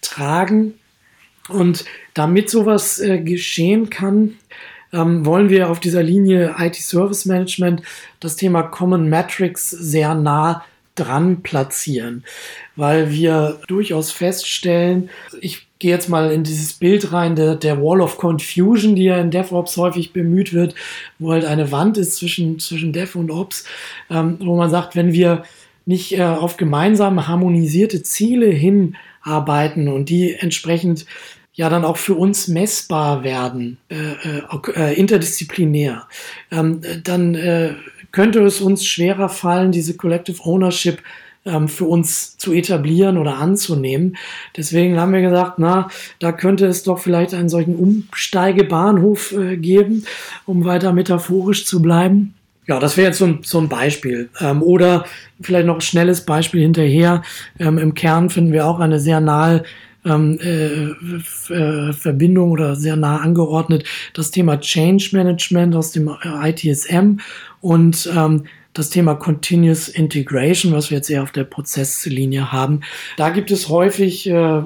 [0.00, 0.74] tragen.
[1.48, 4.36] Und damit sowas äh, geschehen kann,
[4.92, 7.82] ähm, wollen wir auf dieser Linie IT Service Management
[8.20, 12.24] das Thema Common Metrics sehr nah dran platzieren,
[12.76, 18.00] weil wir durchaus feststellen, ich gehe jetzt mal in dieses Bild rein, der, der Wall
[18.00, 20.76] of Confusion, die ja in DevOps häufig bemüht wird,
[21.18, 23.64] wo halt eine Wand ist zwischen, zwischen Dev und Ops,
[24.08, 25.42] ähm, wo man sagt, wenn wir
[25.86, 31.06] nicht äh, auf gemeinsame harmonisierte Ziele hinarbeiten und die entsprechend
[31.52, 34.42] ja dann auch für uns messbar werden, äh, äh,
[34.74, 36.06] äh interdisziplinär,
[36.50, 37.74] ähm, dann äh,
[38.10, 41.02] könnte es uns schwerer fallen, diese Collective Ownership
[41.44, 44.16] ähm, für uns zu etablieren oder anzunehmen.
[44.56, 50.04] Deswegen haben wir gesagt, na, da könnte es doch vielleicht einen solchen Umsteigebahnhof äh, geben,
[50.46, 52.34] um weiter metaphorisch zu bleiben.
[52.66, 54.30] Ja, das wäre jetzt so ein, so ein Beispiel.
[54.40, 55.04] Ähm, oder
[55.40, 57.22] vielleicht noch ein schnelles Beispiel hinterher.
[57.58, 59.64] Ähm, Im Kern finden wir auch eine sehr nahe
[60.04, 67.20] ähm, äh, äh, Verbindung oder sehr nah angeordnet das Thema Change Management aus dem ITSM
[67.60, 72.80] und ähm, das Thema Continuous Integration, was wir jetzt eher auf der Prozesslinie haben.
[73.16, 74.62] Da gibt es häufig äh,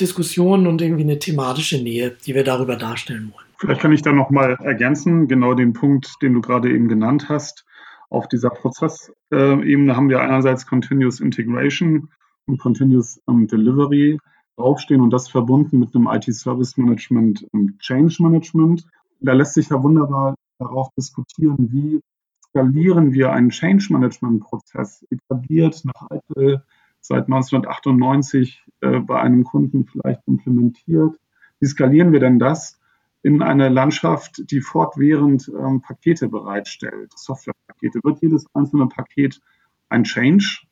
[0.00, 3.51] Diskussionen und irgendwie eine thematische Nähe, die wir darüber darstellen wollen.
[3.62, 7.64] Vielleicht kann ich da nochmal ergänzen, genau den Punkt, den du gerade eben genannt hast.
[8.10, 12.08] Auf dieser Prozessebene haben wir einerseits Continuous Integration
[12.46, 14.18] und Continuous ähm, Delivery
[14.56, 18.84] draufstehen und das verbunden mit einem IT-Service Management und Change Management.
[19.20, 22.00] da lässt sich ja wunderbar darauf diskutieren, wie
[22.48, 26.64] skalieren wir einen Change Management Prozess, etabliert nach Eitel
[27.00, 31.14] seit 1998 äh, bei einem Kunden vielleicht implementiert.
[31.60, 32.81] Wie skalieren wir denn das
[33.22, 38.00] in eine Landschaft, die fortwährend ähm, Pakete bereitstellt, Softwarepakete?
[38.02, 39.40] Wird jedes einzelne Paket
[39.88, 40.62] ein Change?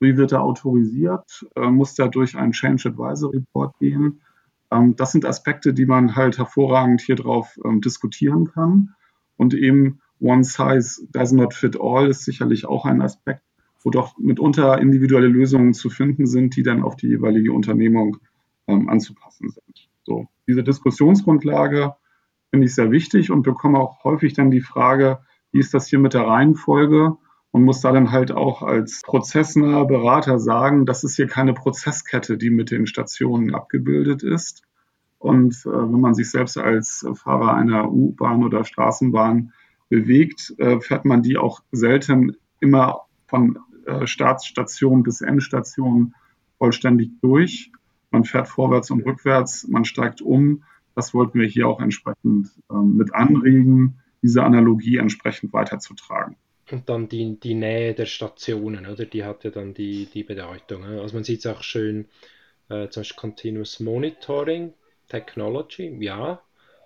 [0.00, 1.46] Wie wird er autorisiert?
[1.56, 4.20] Äh, muss er durch einen Change Advisor Report gehen?
[4.70, 8.94] Ähm, das sind Aspekte, die man halt hervorragend hier drauf ähm, diskutieren kann.
[9.36, 13.42] Und eben One Size Does Not Fit All ist sicherlich auch ein Aspekt,
[13.82, 18.18] wo doch mitunter individuelle Lösungen zu finden sind, die dann auf die jeweilige Unternehmung
[18.66, 19.88] ähm, anzupassen sind.
[20.08, 21.94] So, diese Diskussionsgrundlage
[22.50, 25.18] finde ich sehr wichtig und bekomme auch häufig dann die Frage,
[25.52, 27.18] wie ist das hier mit der Reihenfolge?
[27.50, 32.38] Und muss da dann halt auch als prozessnaher Berater sagen, das ist hier keine Prozesskette,
[32.38, 34.62] die mit den Stationen abgebildet ist.
[35.18, 39.52] Und äh, wenn man sich selbst als Fahrer einer U-Bahn oder Straßenbahn
[39.90, 46.14] bewegt, äh, fährt man die auch selten immer von äh, Startstation bis Endstation
[46.56, 47.72] vollständig durch.
[48.10, 50.64] Man fährt vorwärts und rückwärts, man steigt um.
[50.94, 56.36] Das wollten wir hier auch entsprechend ähm, mit anregen, diese Analogie entsprechend weiterzutragen.
[56.70, 59.06] Und dann die, die Nähe der Stationen, oder?
[59.06, 60.84] Die hat ja dann die, die Bedeutung.
[60.84, 62.06] Also man sieht es auch schön,
[62.68, 64.74] äh, zum Beispiel Continuous Monitoring,
[65.08, 66.42] Technology, ja,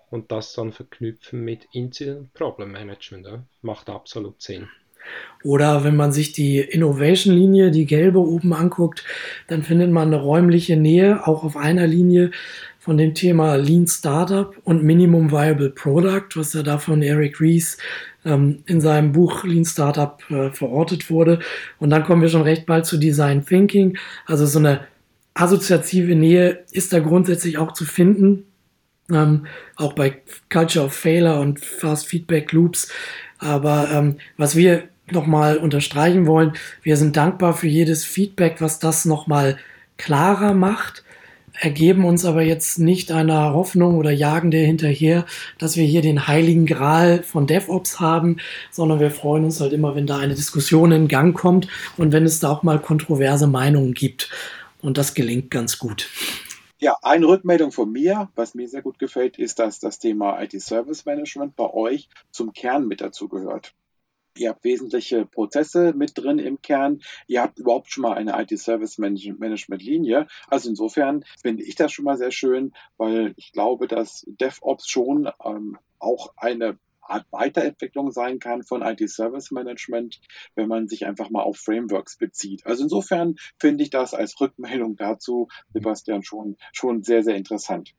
[0.09, 3.25] und das dann verknüpfen mit Incident Problem Management.
[3.25, 3.43] Ja?
[3.61, 4.69] Macht absolut Sinn.
[5.43, 9.03] Oder wenn man sich die Innovation-Linie, die gelbe oben anguckt,
[9.47, 12.31] dann findet man eine räumliche Nähe auch auf einer Linie
[12.79, 17.77] von dem Thema Lean Startup und Minimum Viable Product, was ja da von Eric Rees
[18.25, 21.39] ähm, in seinem Buch Lean Startup äh, verortet wurde.
[21.79, 23.97] Und dann kommen wir schon recht bald zu Design Thinking.
[24.25, 24.81] Also so eine
[25.33, 28.45] assoziative Nähe ist da grundsätzlich auch zu finden
[29.11, 32.91] ähm, auch bei Culture of Failure und Fast Feedback Loops.
[33.39, 39.05] Aber ähm, was wir nochmal unterstreichen wollen, wir sind dankbar für jedes Feedback, was das
[39.05, 39.57] nochmal
[39.97, 41.03] klarer macht,
[41.59, 45.25] ergeben uns aber jetzt nicht einer Hoffnung oder jagen der hinterher,
[45.59, 48.37] dass wir hier den heiligen Gral von DevOps haben,
[48.71, 52.25] sondern wir freuen uns halt immer, wenn da eine Diskussion in Gang kommt und wenn
[52.25, 54.29] es da auch mal kontroverse Meinungen gibt.
[54.81, 56.09] Und das gelingt ganz gut.
[56.79, 61.05] Ja, eine Rückmeldung von mir, was mir sehr gut gefällt, ist, dass das Thema IT-Service
[61.05, 63.73] Management bei euch zum Kern mit dazu gehört.
[64.37, 67.01] Ihr habt wesentliche Prozesse mit drin im Kern.
[67.27, 70.27] Ihr habt überhaupt schon mal eine IT-Service Management Linie.
[70.47, 75.29] Also insofern finde ich das schon mal sehr schön, weil ich glaube, dass DevOps schon
[75.43, 80.19] ähm, auch eine Art Weiterentwicklung sein kann von IT-Service Management,
[80.55, 82.65] wenn man sich einfach mal auf Frameworks bezieht.
[82.65, 87.93] Also insofern finde ich das als Rückmeldung dazu, Sebastian, schon, schon sehr, sehr interessant.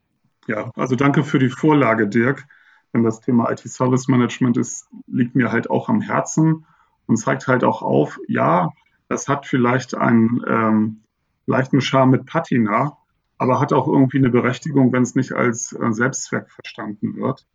[0.46, 2.46] Ja, also danke für die Vorlage, Dirk.
[2.94, 6.64] Denn das Thema IT-Service Management ist, liegt mir halt auch am Herzen
[7.06, 8.70] und zeigt halt auch auf, ja,
[9.08, 11.00] das hat vielleicht einen ähm,
[11.46, 12.96] leichten Charme mit Patina,
[13.36, 17.46] aber hat auch irgendwie eine Berechtigung, wenn es nicht als äh, Selbstzweck verstanden wird.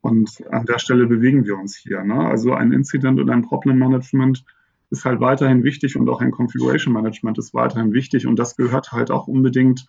[0.00, 2.02] Und an der Stelle bewegen wir uns hier.
[2.02, 2.26] Ne?
[2.26, 4.44] Also ein Incident und ein Problem Management
[4.90, 8.92] ist halt weiterhin wichtig und auch ein Configuration Management ist weiterhin wichtig und das gehört
[8.92, 9.86] halt auch unbedingt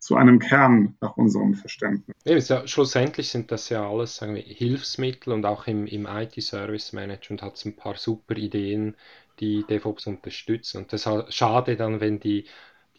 [0.00, 2.16] zu einem Kern nach unserem Verständnis.
[2.24, 7.42] Ja, schlussendlich sind das ja alles sagen wir, Hilfsmittel und auch im, im IT-Service Management
[7.42, 8.96] hat es ein paar super Ideen,
[9.38, 10.78] die DevOps unterstützen.
[10.78, 12.46] Und das ist schade dann, wenn die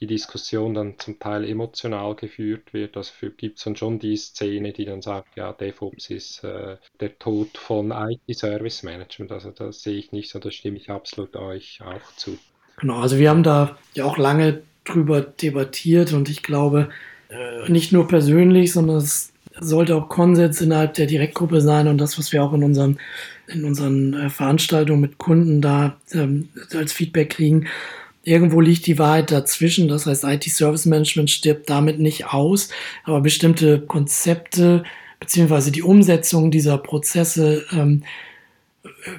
[0.02, 2.98] die Diskussion dann zum Teil emotional geführt wird.
[2.98, 7.20] Also gibt es dann schon die Szene, die dann sagt, ja, DevOps ist äh, der
[7.20, 9.32] Tod von IT-Service Management.
[9.32, 12.40] Also das sehe ich nicht so, da stimme ich absolut euch auch zu.
[12.78, 16.90] Genau, also wir haben da ja auch lange drüber debattiert und ich glaube,
[17.30, 22.18] äh, nicht nur persönlich, sondern es sollte auch Konsens innerhalb der Direktgruppe sein und das,
[22.18, 23.00] was wir auch in unseren,
[23.48, 27.68] in unseren äh, Veranstaltungen mit Kunden da ähm, als Feedback kriegen,
[28.24, 29.88] Irgendwo liegt die Wahrheit dazwischen.
[29.88, 32.70] Das heißt, IT-Service Management stirbt damit nicht aus,
[33.04, 34.84] aber bestimmte Konzepte
[35.20, 38.04] beziehungsweise die Umsetzung dieser Prozesse ähm,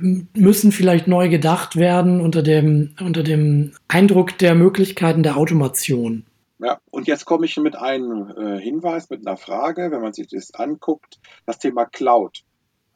[0.00, 6.24] müssen vielleicht neu gedacht werden unter dem, unter dem Eindruck der Möglichkeiten der Automation.
[6.58, 10.28] Ja, und jetzt komme ich mit einem äh, Hinweis, mit einer Frage, wenn man sich
[10.28, 12.44] das anguckt, das Thema Cloud.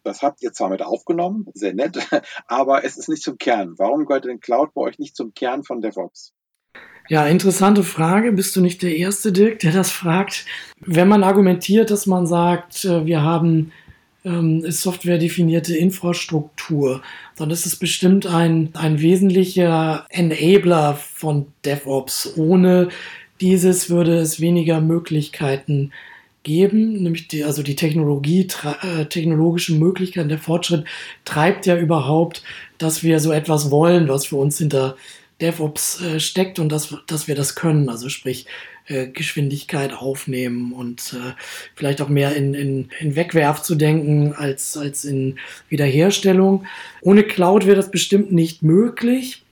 [0.04, 1.98] Das habt ihr zwar mit aufgenommen, sehr nett,
[2.46, 3.74] aber es ist nicht zum Kern.
[3.76, 6.32] Warum gehört denn Cloud bei euch nicht zum Kern von DevOps?
[7.08, 8.32] Ja, interessante Frage.
[8.32, 10.44] Bist du nicht der Erste, Dirk, der das fragt?
[10.80, 13.72] Wenn man argumentiert, dass man sagt, äh, wir haben
[14.26, 17.02] ähm, softwaredefinierte Infrastruktur,
[17.36, 22.34] dann ist es bestimmt ein, ein wesentlicher Enabler von DevOps.
[22.36, 22.88] Ohne
[23.40, 25.92] dieses würde es weniger Möglichkeiten
[26.42, 28.46] geben, nämlich die, also die Technologie,
[28.82, 30.84] äh, Möglichkeiten, der Fortschritt
[31.24, 32.42] treibt ja überhaupt,
[32.78, 34.96] dass wir so etwas wollen, was für uns hinter
[35.40, 38.46] DevOps äh, steckt und dass, dass wir das können, also sprich
[38.88, 41.32] äh, Geschwindigkeit aufnehmen und äh,
[41.74, 46.64] vielleicht auch mehr in, in, in Wegwerf zu denken als, als in Wiederherstellung.
[47.00, 49.44] Ohne Cloud wäre das bestimmt nicht möglich,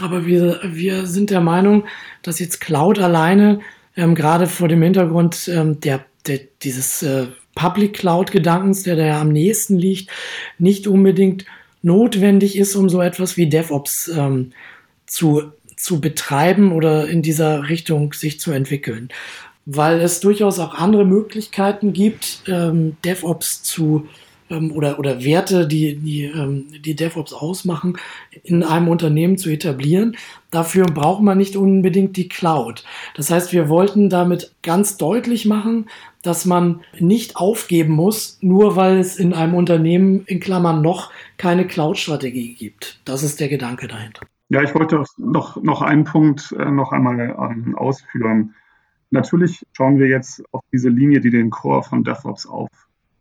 [0.00, 1.86] aber wir, wir sind der Meinung,
[2.22, 3.60] dass jetzt Cloud alleine
[3.96, 9.30] ähm, gerade vor dem Hintergrund ähm, der, der, dieses äh, Public Cloud-Gedankens, der da am
[9.30, 10.10] nächsten liegt,
[10.58, 11.46] nicht unbedingt
[11.82, 14.52] notwendig ist, um so etwas wie DevOps ähm,
[15.06, 19.08] zu, zu betreiben oder in dieser Richtung sich zu entwickeln.
[19.66, 24.08] Weil es durchaus auch andere Möglichkeiten gibt, ähm, DevOps zu
[24.50, 27.98] ähm, oder, oder Werte, die, die, ähm, die DevOps ausmachen,
[28.44, 30.16] in einem Unternehmen zu etablieren.
[30.50, 32.84] Dafür braucht man nicht unbedingt die Cloud.
[33.14, 35.86] Das heißt, wir wollten damit ganz deutlich machen,
[36.22, 41.66] dass man nicht aufgeben muss, nur weil es in einem Unternehmen in Klammern noch keine
[41.66, 43.00] Cloud-Strategie gibt.
[43.04, 44.26] Das ist der Gedanke dahinter.
[44.48, 48.54] Ja, ich wollte noch, noch einen Punkt äh, noch einmal ähm, ausführen.
[49.10, 52.68] Natürlich schauen wir jetzt auf diese Linie, die den Core von DevOps auf,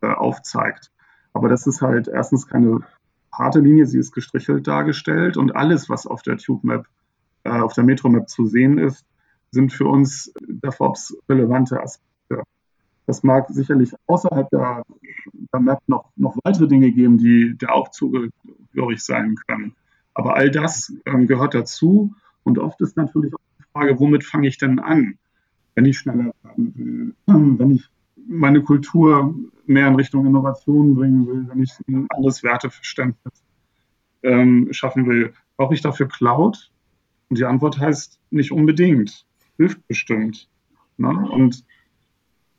[0.02, 0.92] äh, aufzeigt.
[1.34, 2.80] Aber das ist halt erstens keine
[3.32, 6.86] harte Linie, sie ist gestrichelt dargestellt und alles, was auf der Tube Map,
[7.44, 9.06] äh, auf der Metro Map zu sehen ist,
[9.52, 12.44] sind für uns DevOps relevante Aspekte.
[13.08, 14.84] Das mag sicherlich außerhalb der,
[15.54, 19.76] der Map noch, noch weitere Dinge geben, die der auch zugehörig sein können.
[20.16, 22.14] Aber all das ähm, gehört dazu.
[22.44, 25.18] Und oft ist natürlich auch die Frage, womit fange ich denn an,
[25.76, 27.90] wenn ich schneller werden will, wenn ich
[28.28, 33.44] meine Kultur mehr in Richtung Innovation bringen will, wenn ich ein anderes Werteverständnis
[34.24, 35.34] ähm, schaffen will.
[35.58, 36.72] Brauche ich dafür Cloud?
[37.30, 39.26] Und die Antwort heißt nicht unbedingt,
[39.58, 40.50] hilft bestimmt.
[40.98, 41.10] Ne?
[41.10, 41.66] Und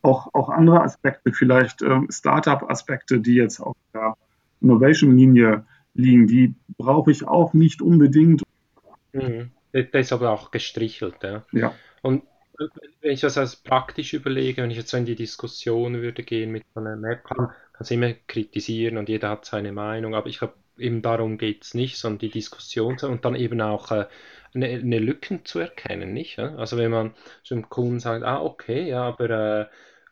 [0.03, 4.16] auch, auch andere Aspekte, vielleicht ähm, Startup-Aspekte, die jetzt auf der
[4.61, 5.64] Innovation-Linie
[5.98, 6.26] liegen.
[6.26, 8.42] Die brauche ich auch nicht unbedingt.
[9.12, 9.50] Mhm.
[9.72, 11.16] Das ist aber auch gestrichelt.
[11.22, 11.44] Ja.
[11.52, 11.74] ja.
[12.02, 12.22] Und
[13.00, 16.50] wenn ich das als praktisch überlege, wenn ich jetzt so in die Diskussion würde gehen
[16.50, 20.38] mit so einer Map, kann es immer kritisieren und jeder hat seine Meinung, aber ich
[20.38, 24.06] glaube, eben darum geht es nicht, sondern die Diskussion und dann eben auch äh,
[24.54, 26.38] eine, eine Lücken zu erkennen, nicht?
[26.38, 26.54] Ja?
[26.56, 29.66] Also wenn man zum Kunden sagt, ah, okay, ja, aber äh,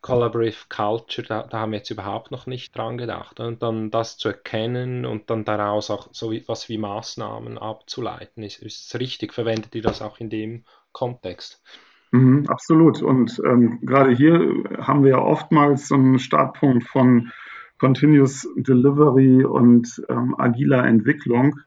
[0.04, 3.40] Collaborative Culture, da, da, haben wir jetzt überhaupt noch nicht dran gedacht.
[3.40, 8.60] Und dann das zu erkennen und dann daraus auch so etwas wie Maßnahmen abzuleiten, ist,
[8.62, 9.32] ist richtig.
[9.32, 11.62] Verwendet ihr das auch in dem Kontext?
[12.10, 13.00] Mhm, absolut.
[13.00, 14.40] Und ähm, gerade hier
[14.76, 17.32] haben wir ja oftmals so einen Startpunkt von
[17.78, 21.58] Continuous Delivery und ähm, agiler Entwicklung.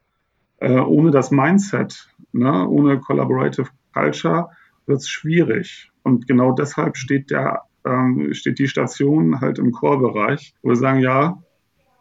[0.57, 4.51] Äh, ohne das Mindset, ne, ohne Collaborative Culture
[4.85, 5.91] wird es schwierig.
[6.03, 10.99] Und genau deshalb steht der ähm, steht die Station halt im Core-Bereich, wo wir sagen,
[10.99, 11.41] ja,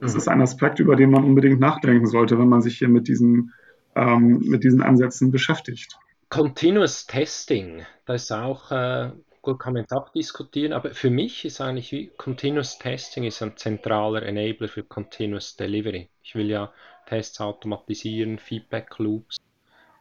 [0.00, 0.18] das mhm.
[0.18, 3.52] ist ein Aspekt, über den man unbedingt nachdenken sollte, wenn man sich hier mit diesen,
[3.94, 5.98] ähm, mit diesen Ansätzen beschäftigt.
[6.28, 11.44] Continuous Testing, das ist auch, äh, gut, kann man jetzt auch diskutieren, aber für mich
[11.44, 16.08] ist eigentlich wie Continuous Testing ist ein zentraler Enabler für Continuous Delivery.
[16.22, 16.72] Ich will ja
[17.06, 19.36] Tests automatisieren, Feedback Loops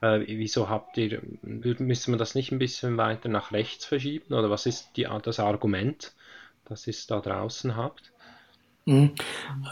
[0.05, 4.33] äh, wieso habt ihr, müssen wir das nicht ein bisschen weiter nach rechts verschieben?
[4.33, 6.13] Oder was ist die, das Argument,
[6.65, 8.11] das ihr da draußen habt?
[8.85, 9.11] Mhm.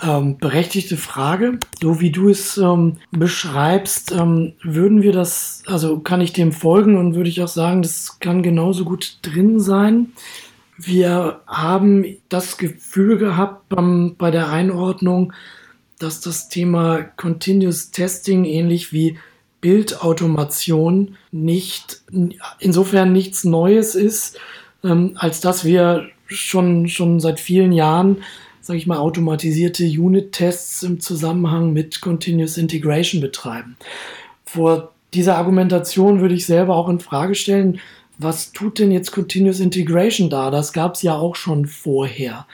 [0.02, 1.60] Ähm, berechtigte Frage.
[1.80, 6.98] So wie du es ähm, beschreibst, ähm, würden wir das, also kann ich dem folgen
[6.98, 10.14] und würde ich auch sagen, das kann genauso gut drin sein.
[10.78, 13.66] Wir haben das Gefühl gehabt
[14.18, 15.32] bei der Einordnung,
[16.00, 19.20] dass das Thema Continuous Testing ähnlich wie
[19.64, 22.02] Bildautomation nicht,
[22.60, 24.38] insofern nichts Neues ist,
[24.84, 28.18] ähm, als dass wir schon, schon seit vielen Jahren,
[28.60, 33.78] sage ich mal, automatisierte Unit-Tests im Zusammenhang mit Continuous Integration betreiben.
[34.44, 37.80] Vor dieser Argumentation würde ich selber auch in Frage stellen,
[38.18, 40.52] was tut denn jetzt Continuous Integration da?
[40.52, 42.48] Das gab es ja auch schon vorher.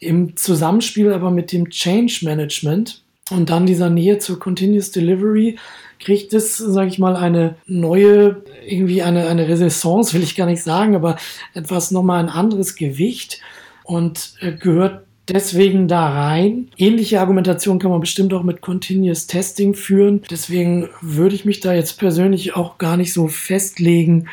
[0.00, 5.56] Im Zusammenspiel aber mit dem Change Management und dann dieser Nähe zur Continuous Delivery
[5.98, 10.62] kriegt es, sage ich mal, eine neue, irgendwie eine, eine Renaissance, will ich gar nicht
[10.62, 11.16] sagen, aber
[11.54, 13.40] etwas nochmal ein anderes Gewicht
[13.84, 16.68] und äh, gehört deswegen da rein.
[16.76, 20.22] Ähnliche Argumentation kann man bestimmt auch mit Continuous Testing führen.
[20.30, 24.28] Deswegen würde ich mich da jetzt persönlich auch gar nicht so festlegen.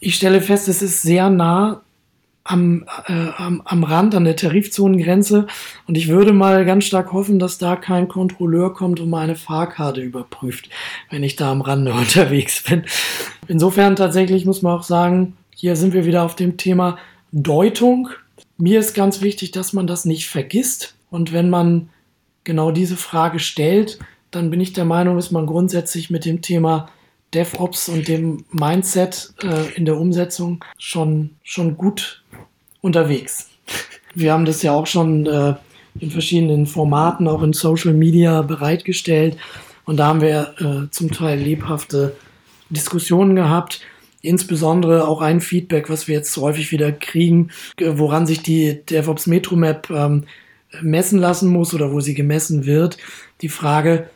[0.00, 1.82] Ich stelle fest, es ist sehr nah
[2.44, 5.46] am, äh, am, am Rand, an der Tarifzonengrenze.
[5.88, 10.02] Und ich würde mal ganz stark hoffen, dass da kein Kontrolleur kommt und meine Fahrkarte
[10.02, 10.68] überprüft,
[11.10, 12.84] wenn ich da am Rande unterwegs bin.
[13.48, 16.98] Insofern tatsächlich muss man auch sagen, hier sind wir wieder auf dem Thema
[17.32, 18.10] Deutung.
[18.58, 20.94] mir ist ganz wichtig, dass man das nicht vergisst.
[21.10, 21.88] Und wenn man
[22.44, 23.98] genau diese Frage stellt,
[24.30, 26.90] dann bin ich der Meinung, ist man grundsätzlich mit dem Thema
[27.34, 32.23] DevOps und dem Mindset äh, in der Umsetzung schon, schon gut
[32.84, 33.48] unterwegs.
[34.14, 35.54] Wir haben das ja auch schon äh,
[35.98, 39.38] in verschiedenen Formaten, auch in Social Media bereitgestellt.
[39.86, 42.14] Und da haben wir äh, zum Teil lebhafte
[42.68, 43.80] Diskussionen gehabt.
[44.20, 49.26] Insbesondere auch ein Feedback, was wir jetzt häufig wieder kriegen, äh, woran sich die DevOps
[49.26, 50.24] Metro Map ähm,
[50.82, 52.98] messen lassen muss oder wo sie gemessen wird.
[53.40, 54.10] Die Frage,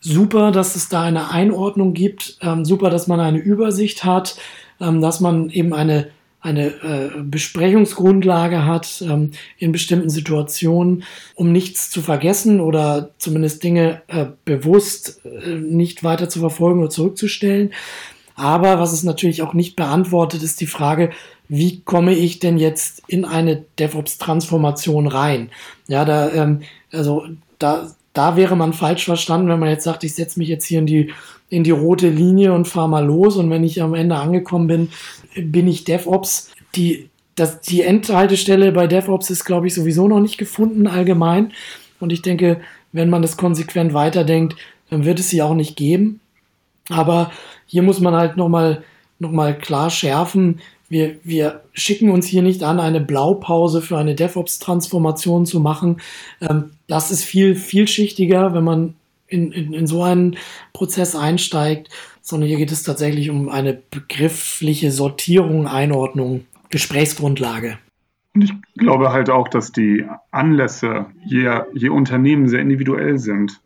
[0.00, 4.36] super, dass es da eine Einordnung gibt, ähm, super, dass man eine Übersicht hat,
[4.80, 6.08] ähm, dass man eben eine,
[6.42, 14.02] eine äh, Besprechungsgrundlage hat ähm, in bestimmten Situationen, um nichts zu vergessen oder zumindest Dinge
[14.08, 17.72] äh, bewusst äh, nicht weiter zu verfolgen oder zurückzustellen.
[18.34, 21.10] Aber was es natürlich auch nicht beantwortet, ist die Frage,
[21.48, 25.50] wie komme ich denn jetzt in eine DevOps-Transformation rein?
[25.86, 27.24] Ja, da, ähm, also
[27.58, 30.80] da da wäre man falsch verstanden, wenn man jetzt sagt, ich setze mich jetzt hier
[30.80, 31.12] in die,
[31.48, 34.88] in die rote Linie und fahre mal los und wenn ich am Ende angekommen bin,
[35.34, 36.50] bin ich DevOps.
[36.74, 41.52] Die, das, die Endhaltestelle bei DevOps ist, glaube ich, sowieso noch nicht gefunden allgemein.
[42.00, 42.60] Und ich denke,
[42.92, 44.56] wenn man das konsequent weiterdenkt,
[44.90, 46.20] dann wird es sie auch nicht geben.
[46.88, 47.30] Aber
[47.66, 48.82] hier muss man halt nochmal
[49.18, 50.60] noch mal klar schärfen,
[50.92, 56.02] wir, wir schicken uns hier nicht an, eine Blaupause für eine DevOps-Transformation zu machen.
[56.42, 58.94] Ähm, das ist viel vielschichtiger, wenn man
[59.32, 60.36] in, in, in so einen
[60.72, 61.88] Prozess einsteigt,
[62.20, 67.78] sondern hier geht es tatsächlich um eine begriffliche Sortierung, Einordnung, Gesprächsgrundlage.
[68.34, 73.60] Und ich glaube halt auch, dass die Anlässe je, je Unternehmen sehr individuell sind.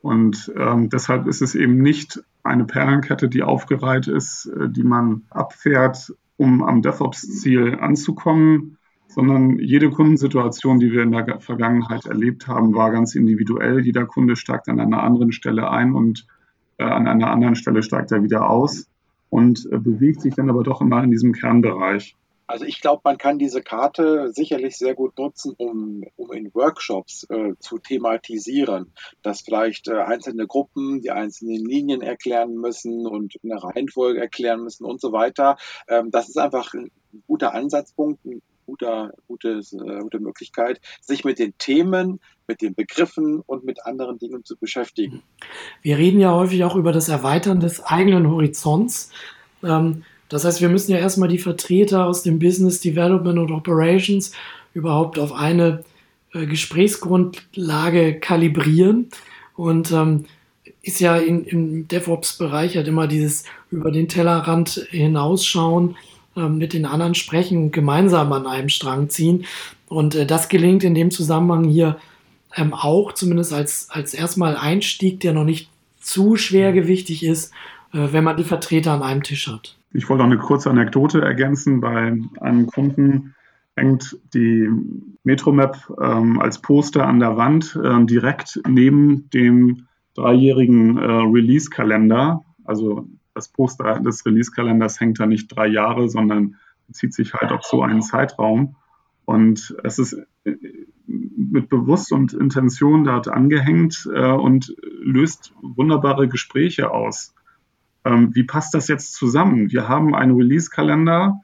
[0.00, 5.22] Und ähm, deshalb ist es eben nicht eine Perlenkette, die aufgereiht ist, äh, die man
[5.30, 8.77] abfährt um am DevOps-Ziel anzukommen,
[9.18, 13.84] sondern jede Kundensituation, die wir in der Vergangenheit erlebt haben, war ganz individuell.
[13.84, 16.24] Jeder Kunde steigt an einer anderen Stelle ein und
[16.76, 18.86] äh, an einer anderen Stelle steigt er wieder aus
[19.28, 22.14] und äh, bewegt sich dann aber doch immer in diesem Kernbereich.
[22.46, 27.26] Also ich glaube, man kann diese Karte sicherlich sehr gut nutzen, um, um in Workshops
[27.28, 28.92] äh, zu thematisieren,
[29.22, 34.84] dass vielleicht äh, einzelne Gruppen die einzelnen Linien erklären müssen und eine Reihenfolge erklären müssen
[34.84, 35.56] und so weiter.
[35.88, 36.92] Ähm, das ist einfach ein
[37.26, 38.24] guter Ansatzpunkt,
[38.68, 44.18] guter, gutes, äh, gute Möglichkeit, sich mit den Themen, mit den Begriffen und mit anderen
[44.18, 45.22] Dingen zu beschäftigen.
[45.80, 49.10] Wir reden ja häufig auch über das Erweitern des eigenen Horizonts.
[49.64, 54.32] Ähm, das heißt, wir müssen ja erstmal die Vertreter aus dem Business Development und Operations
[54.74, 55.82] überhaupt auf eine
[56.34, 59.08] äh, Gesprächsgrundlage kalibrieren.
[59.56, 60.26] Und ähm,
[60.82, 65.96] ist ja in, im DevOps-Bereich halt immer dieses über den Tellerrand hinausschauen,
[66.46, 69.44] mit den anderen sprechen gemeinsam an einem Strang ziehen.
[69.88, 71.96] Und äh, das gelingt in dem Zusammenhang hier
[72.56, 75.70] ähm, auch, zumindest als, als erstmal Einstieg, der noch nicht
[76.00, 77.52] zu schwergewichtig ist,
[77.92, 79.76] äh, wenn man die Vertreter an einem Tisch hat.
[79.92, 81.80] Ich wollte auch eine kurze Anekdote ergänzen.
[81.80, 83.34] Bei einem Kunden
[83.76, 84.68] hängt die
[85.24, 92.44] Metromap ähm, als Poster an der Wand äh, direkt neben dem dreijährigen äh, Release-Kalender.
[92.64, 93.06] Also
[93.38, 96.56] das Poster des Release-Kalenders hängt da nicht drei Jahre, sondern
[96.88, 98.74] bezieht sich halt auf so einen Zeitraum.
[99.24, 100.14] Und es ist
[100.44, 100.56] äh,
[101.06, 107.34] mit Bewusst und Intention dort angehängt äh, und löst wunderbare Gespräche aus.
[108.04, 109.70] Ähm, wie passt das jetzt zusammen?
[109.70, 111.40] Wir haben einen Release-Kalender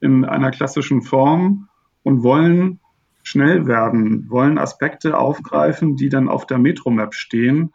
[0.00, 1.68] in einer klassischen Form
[2.02, 2.80] und wollen
[3.22, 7.72] schnell werden, wollen Aspekte aufgreifen, die dann auf der Metromap stehen.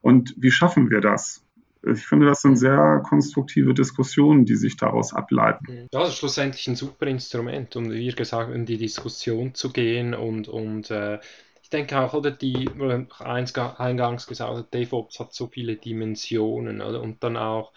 [0.00, 1.43] Und wie schaffen wir das?
[1.92, 5.88] Ich finde, das sind sehr konstruktive Diskussionen, die sich daraus ableiten.
[5.92, 10.14] Ja, das ist schlussendlich ein super Instrument, um, wie gesagt, in die Diskussion zu gehen
[10.14, 11.18] und, und äh,
[11.62, 12.70] ich denke auch, oder die,
[13.18, 17.02] eingangs gesagt, DevOps hat so viele Dimensionen, oder?
[17.02, 17.72] Und dann auch,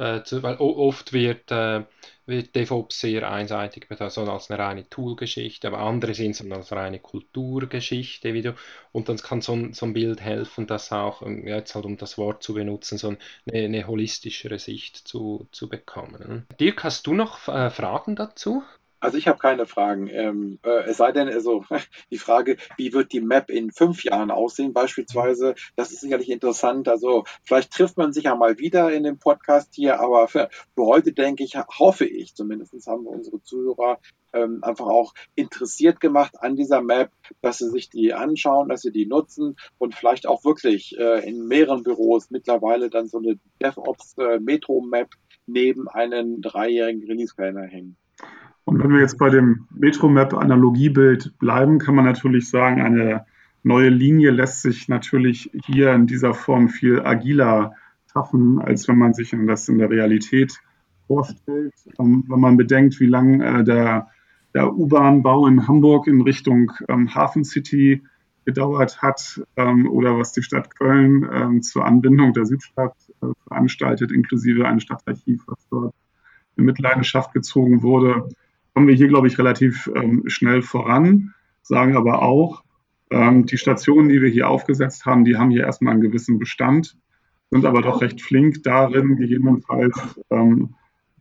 [0.00, 1.84] äh, zu, weil oft wird, äh,
[2.24, 6.72] wird DevOps sehr einseitig betrachtet, so als eine reine Toolgeschichte, aber andere sehen es als
[6.72, 8.54] reine Kulturgeschichte, wie du,
[8.92, 11.98] und dann kann so ein, so ein Bild helfen, das auch, ähm, jetzt halt um
[11.98, 13.18] das Wort zu benutzen, so eine,
[13.52, 16.46] eine holistischere Sicht zu, zu bekommen.
[16.58, 18.62] Dirk, hast du noch äh, Fragen dazu?
[19.00, 20.08] Also ich habe keine Fragen.
[20.08, 21.64] Ähm, äh, es sei denn, also
[22.10, 26.86] die Frage, wie wird die Map in fünf Jahren aussehen, beispielsweise, das ist sicherlich interessant.
[26.88, 30.84] Also vielleicht trifft man sich ja mal wieder in dem Podcast hier, aber für, für
[30.84, 33.98] heute denke ich, hoffe ich, zumindest haben wir unsere Zuhörer
[34.32, 38.92] ähm, einfach auch interessiert gemacht an dieser Map, dass sie sich die anschauen, dass sie
[38.92, 44.16] die nutzen und vielleicht auch wirklich äh, in mehreren Büros mittlerweile dann so eine DevOps
[44.18, 45.10] äh, Metro Map
[45.46, 47.96] neben einen dreijährigen Release-Kalender hängen.
[48.64, 53.26] Und wenn wir jetzt bei dem Metromap-Analogiebild bleiben, kann man natürlich sagen, eine
[53.62, 57.74] neue Linie lässt sich natürlich hier in dieser Form viel agiler
[58.12, 60.58] schaffen, als wenn man sich das in der Realität
[61.06, 61.74] vorstellt.
[61.98, 64.08] Ähm, wenn man bedenkt, wie lang äh, der,
[64.54, 68.02] der U-Bahn-Bau in Hamburg in Richtung ähm, Hafen City
[68.44, 74.66] gedauert hat ähm, oder was die Stadt Köln zur Anbindung der Südstadt äh, veranstaltet, inklusive
[74.66, 75.94] ein Stadtarchiv, was dort
[76.56, 78.28] in Mitleidenschaft gezogen wurde,
[78.80, 82.64] kommen wir hier, glaube ich, relativ ähm, schnell voran, sagen aber auch,
[83.10, 86.96] ähm, die Stationen, die wir hier aufgesetzt haben, die haben hier erstmal einen gewissen Bestand,
[87.50, 90.76] sind aber doch recht flink darin, gegebenenfalls ähm,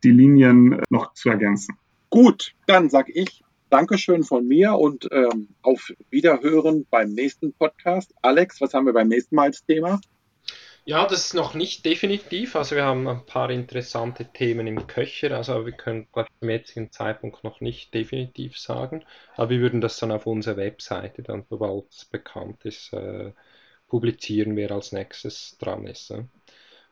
[0.06, 1.76] die Linien noch zu ergänzen.
[2.10, 8.16] Gut, dann sage ich Dankeschön von mir und ähm, auf Wiederhören beim nächsten Podcast.
[8.22, 10.00] Alex, was haben wir beim nächsten Mal als Thema?
[10.86, 12.56] Ja, das ist noch nicht definitiv.
[12.56, 15.36] Also wir haben ein paar interessante Themen im Köcher.
[15.38, 19.06] Also wir können zum jetzigen Zeitpunkt noch nicht definitiv sagen.
[19.36, 23.34] Aber wir würden das dann auf unserer Webseite dann, sobald es bekannt ist, äh,
[23.88, 26.12] publizieren, wer als nächstes dran ist.
[26.12, 26.28] Ne?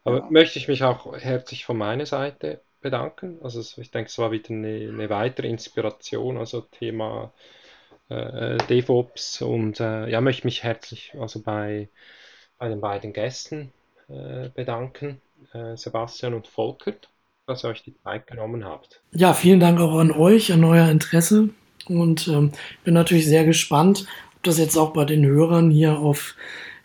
[0.03, 0.27] Aber ja.
[0.29, 3.39] möchte ich mich auch herzlich von meiner Seite bedanken.
[3.41, 7.33] Also ich denke, es war wieder eine, eine weitere Inspiration, also Thema
[8.09, 11.89] äh, DevOps und äh, ja, möchte mich herzlich also bei,
[12.57, 13.73] bei den beiden Gästen
[14.07, 15.21] bedanken,
[15.53, 17.09] äh, Sebastian und Volkert,
[17.45, 19.01] dass ihr euch die Zeit genommen habt.
[19.11, 21.49] Ja, vielen Dank auch an euch, an euer Interesse
[21.87, 22.51] und ähm,
[22.83, 24.05] bin natürlich sehr gespannt,
[24.35, 26.35] ob das jetzt auch bei den Hörern hier auf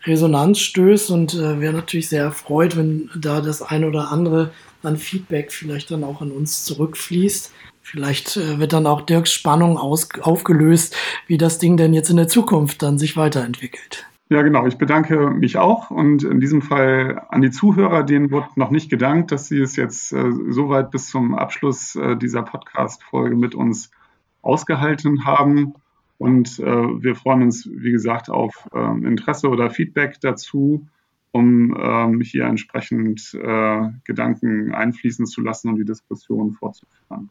[0.05, 4.51] Resonanz stößt und äh, wäre natürlich sehr erfreut, wenn da das eine oder andere
[4.83, 7.51] an Feedback vielleicht dann auch an uns zurückfließt.
[7.81, 10.95] Vielleicht äh, wird dann auch Dirks Spannung aus, aufgelöst,
[11.27, 14.05] wie das Ding denn jetzt in der Zukunft dann sich weiterentwickelt.
[14.33, 14.65] Ja, genau.
[14.65, 18.89] Ich bedanke mich auch und in diesem Fall an die Zuhörer, denen wurde noch nicht
[18.89, 23.91] gedankt, dass sie es jetzt äh, soweit bis zum Abschluss äh, dieser Podcast-Folge mit uns
[24.41, 25.75] ausgehalten haben.
[26.17, 30.87] Und äh, wir freuen uns, wie gesagt, auf ähm, Interesse oder Feedback dazu
[31.31, 37.29] um ähm, hier entsprechend äh, Gedanken einfließen zu lassen und die Diskussion fortzuführen.